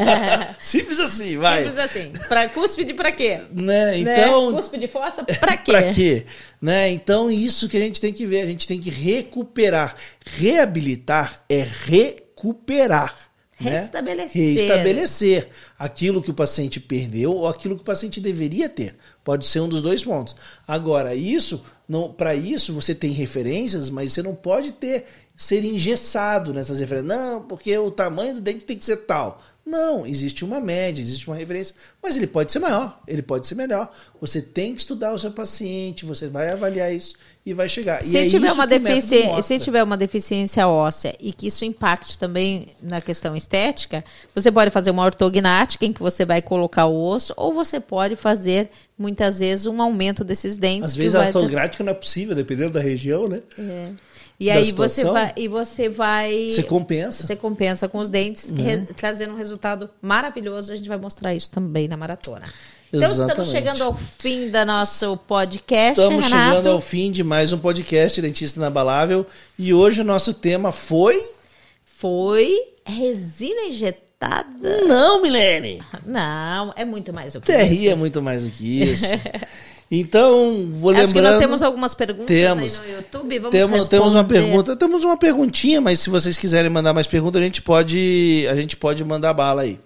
[0.60, 1.64] Simples assim, vai.
[1.64, 2.12] Simples assim.
[2.28, 3.40] Pra cúspide pra quê?
[3.50, 3.98] Né?
[3.98, 4.56] Então, né?
[4.58, 5.72] Cúspide fossa pra quê?
[5.72, 6.26] Pra quê?
[6.60, 6.90] Né?
[6.90, 8.42] Então, isso que a gente tem que ver.
[8.42, 9.94] A gente tem que recuperar.
[10.24, 13.16] Reabilitar é recuperar.
[13.58, 13.80] né?
[13.80, 14.58] Restabelecer.
[14.58, 15.48] Restabelecer
[15.78, 18.94] aquilo que o paciente perdeu ou aquilo que o paciente deveria ter.
[19.24, 20.36] Pode ser um dos dois pontos.
[20.66, 21.64] Agora, isso,
[22.16, 25.06] para isso, você tem referências, mas você não pode ter
[25.38, 27.16] ser engessado nessas referências.
[27.16, 29.40] Não, porque o tamanho do dente tem que ser tal.
[29.64, 33.54] Não, existe uma média, existe uma referência, mas ele pode ser maior, ele pode ser
[33.54, 33.88] melhor.
[34.20, 37.14] Você tem que estudar o seu paciente, você vai avaliar isso
[37.46, 38.02] e vai chegar.
[38.02, 42.66] Se, é tiver uma deficiência, se tiver uma deficiência óssea e que isso impacte também
[42.82, 44.02] na questão estética,
[44.34, 48.16] você pode fazer uma ortognática em que você vai colocar o osso, ou você pode
[48.16, 50.90] fazer, muitas vezes, um aumento desses dentes.
[50.90, 53.42] Às vezes a vai- ortográfica não é possível, dependendo da região, né?
[53.58, 53.92] É.
[54.40, 55.12] E aí você situação.
[55.12, 57.26] vai, e você vai, Você compensa.
[57.26, 58.54] você compensa com os dentes, Uhum.
[58.64, 60.70] re- trazendo um resultado maravilhoso.
[60.72, 62.44] A gente vai mostrar isso também na maratona.
[62.88, 63.50] Então estamos Exatamente.
[63.50, 66.50] chegando ao fim da nosso podcast, Estamos Renato.
[66.56, 69.26] chegando ao fim de mais um podcast Dentista Inabalável.
[69.58, 71.20] E hoje o nosso tema foi.
[71.84, 74.82] Foi resina injetada?
[74.86, 75.82] Não, Milene!
[76.06, 77.88] Não, é muito mais do que TRI isso.
[77.90, 79.06] é muito mais do que isso.
[79.90, 81.14] Então, vou Acho lembrando.
[81.14, 82.80] que nós temos algumas perguntas Temos.
[82.80, 83.38] aí no YouTube.
[83.38, 84.42] Vamos Temos, temos uma responder.
[84.42, 88.54] pergunta, temos uma perguntinha, mas se vocês quiserem mandar mais perguntas, a gente pode, a
[88.54, 89.80] gente pode mandar bala aí.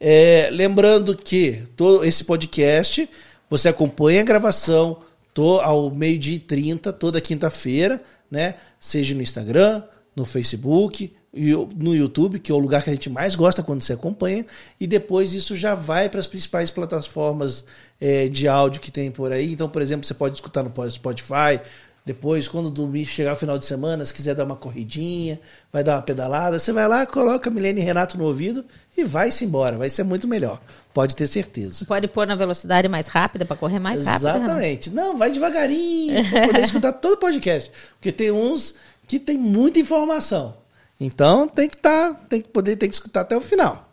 [0.00, 3.08] É, lembrando que todo esse podcast
[3.48, 4.96] você acompanha a gravação
[5.34, 8.00] to, ao meio-dia e 30, toda quinta-feira,
[8.30, 8.54] né?
[8.80, 9.82] Seja no Instagram,
[10.16, 13.94] no Facebook, no YouTube, que é o lugar que a gente mais gosta quando você
[13.94, 14.44] acompanha,
[14.78, 17.64] e depois isso já vai para as principais plataformas
[18.00, 19.52] é, de áudio que tem por aí.
[19.52, 21.60] Então, por exemplo, você pode escutar no Spotify,
[22.04, 25.38] depois, quando dormir, chegar o final de semana, se quiser dar uma corridinha,
[25.72, 28.64] vai dar uma pedalada, você vai lá, coloca Milene e Renato no ouvido
[28.98, 29.78] e vai-se embora.
[29.78, 30.60] Vai ser muito melhor.
[30.92, 31.84] Pode ter certeza.
[31.86, 34.26] Pode pôr na velocidade mais rápida para correr mais rápido.
[34.26, 34.44] Renato.
[34.44, 34.90] Exatamente.
[34.90, 37.70] Não, vai devagarinho para poder escutar todo o podcast.
[37.92, 38.74] Porque tem uns
[39.06, 40.61] que tem muita informação.
[41.00, 43.88] Então tem que tá, tem que poder, tem que escutar até o final,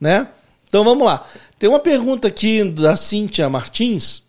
[0.00, 0.28] né?
[0.68, 1.26] Então vamos lá.
[1.58, 4.22] Tem uma pergunta aqui da Cíntia Martins,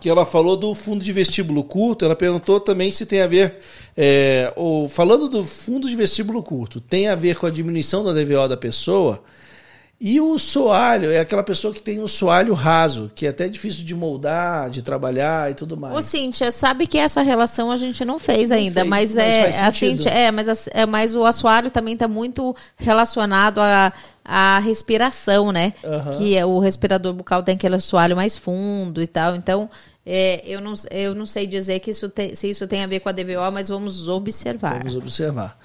[0.00, 2.04] que ela falou do fundo de vestíbulo curto.
[2.04, 3.58] Ela perguntou também se tem a ver,
[3.96, 8.12] é, ou, falando do fundo de vestíbulo curto, tem a ver com a diminuição da
[8.12, 9.22] DVO da pessoa?
[10.02, 13.84] E o soalho é aquela pessoa que tem o soalho raso, que é até difícil
[13.84, 15.94] de moldar, de trabalhar e tudo mais.
[15.94, 19.60] Ô, Cíntia, sabe que essa relação a gente não fez ainda, fez, mas, mas é,
[19.60, 19.70] a.
[19.70, 23.92] Cíntia, é, mas, a- é, mas o assoalho também está muito relacionado à,
[24.24, 25.74] à respiração, né?
[25.84, 26.16] Aham.
[26.16, 29.36] Que é, o respirador bucal tem aquele assoalho mais fundo e tal.
[29.36, 29.68] Então,
[30.06, 33.00] é, eu, não, eu não sei dizer que isso tem- se isso tem a ver
[33.00, 34.78] com a DVO, mas vamos observar.
[34.78, 35.58] Vamos observar.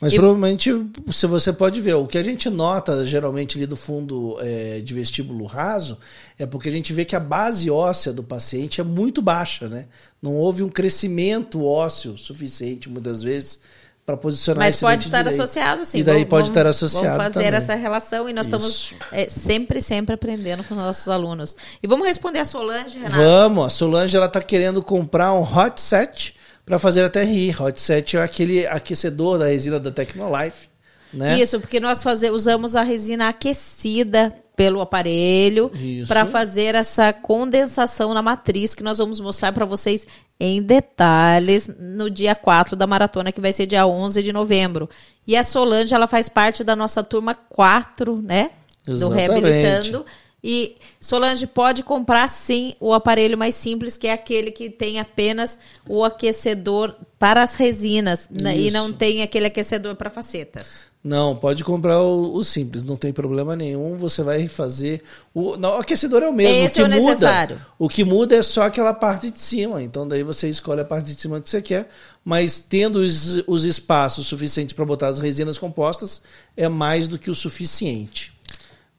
[0.00, 0.70] Mas E- provavelmente,
[1.10, 4.94] se você pode ver, o que a gente nota geralmente ali do fundo é, de
[4.94, 5.98] vestíbulo raso
[6.38, 9.86] é porque a gente vê que a base óssea do paciente é muito baixa, né?
[10.22, 13.58] Não houve um crescimento ósseo suficiente, muitas vezes,
[14.06, 15.42] para posicionar Mas esse pode estar direito.
[15.42, 15.98] associado, sim.
[15.98, 17.58] E daí Vamos- pode estar associado Vamos fazer também.
[17.58, 18.56] essa relação e nós Isso.
[18.56, 21.56] estamos é, sempre, sempre aprendendo com os nossos alunos.
[21.82, 23.16] E vamos responder a Solange, Renato.
[23.16, 26.36] Vamos, a Solange ela tá querendo comprar um hot set
[26.68, 27.54] para fazer a TRI.
[27.58, 30.68] Hot set é aquele aquecedor da resina da Tecnolife,
[31.12, 31.38] né?
[31.40, 35.70] Isso, porque nós faze- usamos a resina aquecida pelo aparelho
[36.08, 40.04] para fazer essa condensação na matriz que nós vamos mostrar para vocês
[40.40, 44.88] em detalhes no dia 4 da maratona, que vai ser dia 11 de novembro.
[45.26, 48.50] E a Solange, ela faz parte da nossa turma 4, né?
[48.84, 49.30] Do Exatamente.
[49.30, 50.06] Reabilitando.
[50.42, 55.58] E Solange pode comprar sim o aparelho mais simples, que é aquele que tem apenas
[55.86, 60.86] o aquecedor para as resinas né, e não tem aquele aquecedor para facetas.
[61.02, 63.96] Não, pode comprar o, o simples, não tem problema nenhum.
[63.96, 65.02] Você vai fazer.
[65.32, 66.66] O, não, o aquecedor é o mesmo.
[66.66, 67.60] Esse o é que o muda, necessário.
[67.78, 69.82] O que muda é só aquela parte de cima.
[69.82, 71.88] Então daí você escolhe a parte de cima que você quer.
[72.24, 76.20] Mas tendo os, os espaços suficientes para botar as resinas compostas,
[76.56, 78.37] é mais do que o suficiente.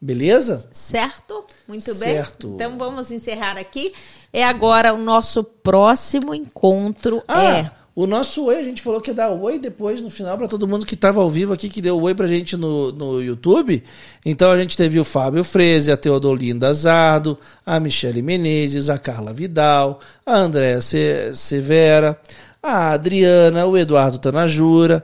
[0.02, 0.68] Beleza?
[0.72, 1.44] Certo?
[1.68, 2.14] Muito bem.
[2.14, 2.54] Certo.
[2.56, 3.92] Então vamos encerrar aqui.
[4.32, 7.22] É agora o nosso próximo encontro.
[7.28, 7.72] Ah, é.
[7.96, 10.68] o nosso oi, a gente falou que ia dar oi depois no final para todo
[10.68, 13.84] mundo que estava ao vivo aqui, que deu oi pra gente no, no YouTube.
[14.26, 19.34] Então a gente teve o Fábio Freze, a Teodolinda Zardo, a Michele Menezes, a Carla
[19.34, 22.18] Vidal, a Andréa Se- Severa,
[22.64, 25.04] a Adriana, o Eduardo Tanajura,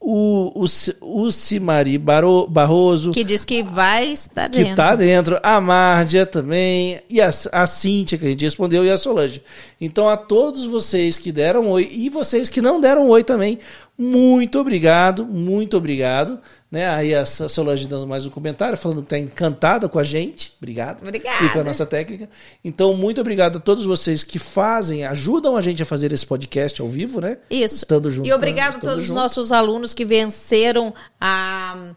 [0.00, 4.76] o, o, o Cimari Baro- Barroso, Que diz que vai estar que dentro.
[4.76, 8.96] tá dentro, a Márdia também, e a, a Cíntia, que a gente respondeu, e a
[8.98, 9.42] Solange.
[9.80, 13.58] Então, a todos vocês que deram oi, e vocês que não deram oi também,
[13.98, 16.38] muito obrigado, muito obrigado.
[16.70, 16.88] Né?
[16.88, 20.52] Aí a Solange dando mais um comentário, falando que está encantada com a gente.
[20.58, 21.02] Obrigado.
[21.02, 21.44] Obrigada.
[21.44, 22.28] E com a nossa técnica.
[22.64, 26.82] Então, muito obrigado a todos vocês que fazem, ajudam a gente a fazer esse podcast
[26.82, 27.38] ao vivo, né?
[27.48, 27.76] Isso.
[27.76, 28.28] Estando junto.
[28.28, 31.92] E obrigado a todos os nossos alunos que venceram a,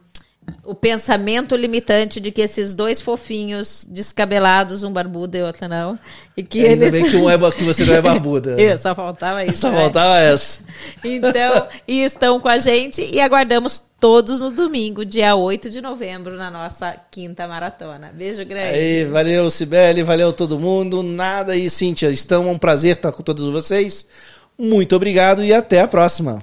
[0.64, 5.98] o pensamento limitante de que esses dois fofinhos descabelados, um barbudo e outro não,
[6.36, 6.92] e que Ainda eles.
[6.92, 8.62] bem que, um é, que você não é barbuda.
[8.62, 9.58] Isso, só faltava isso.
[9.58, 9.82] Só né?
[9.82, 10.62] faltava essa.
[11.04, 16.38] Então, e estão com a gente e aguardamos todos no domingo, dia 8 de novembro,
[16.38, 18.12] na nossa quinta maratona.
[18.14, 18.76] Beijo grande.
[18.76, 21.04] Aí, valeu, Sibeli, valeu todo mundo.
[21.04, 22.10] Nada aí, Cíntia.
[22.10, 24.08] Estão um prazer estar com todos vocês.
[24.58, 26.42] Muito obrigado e até a próxima.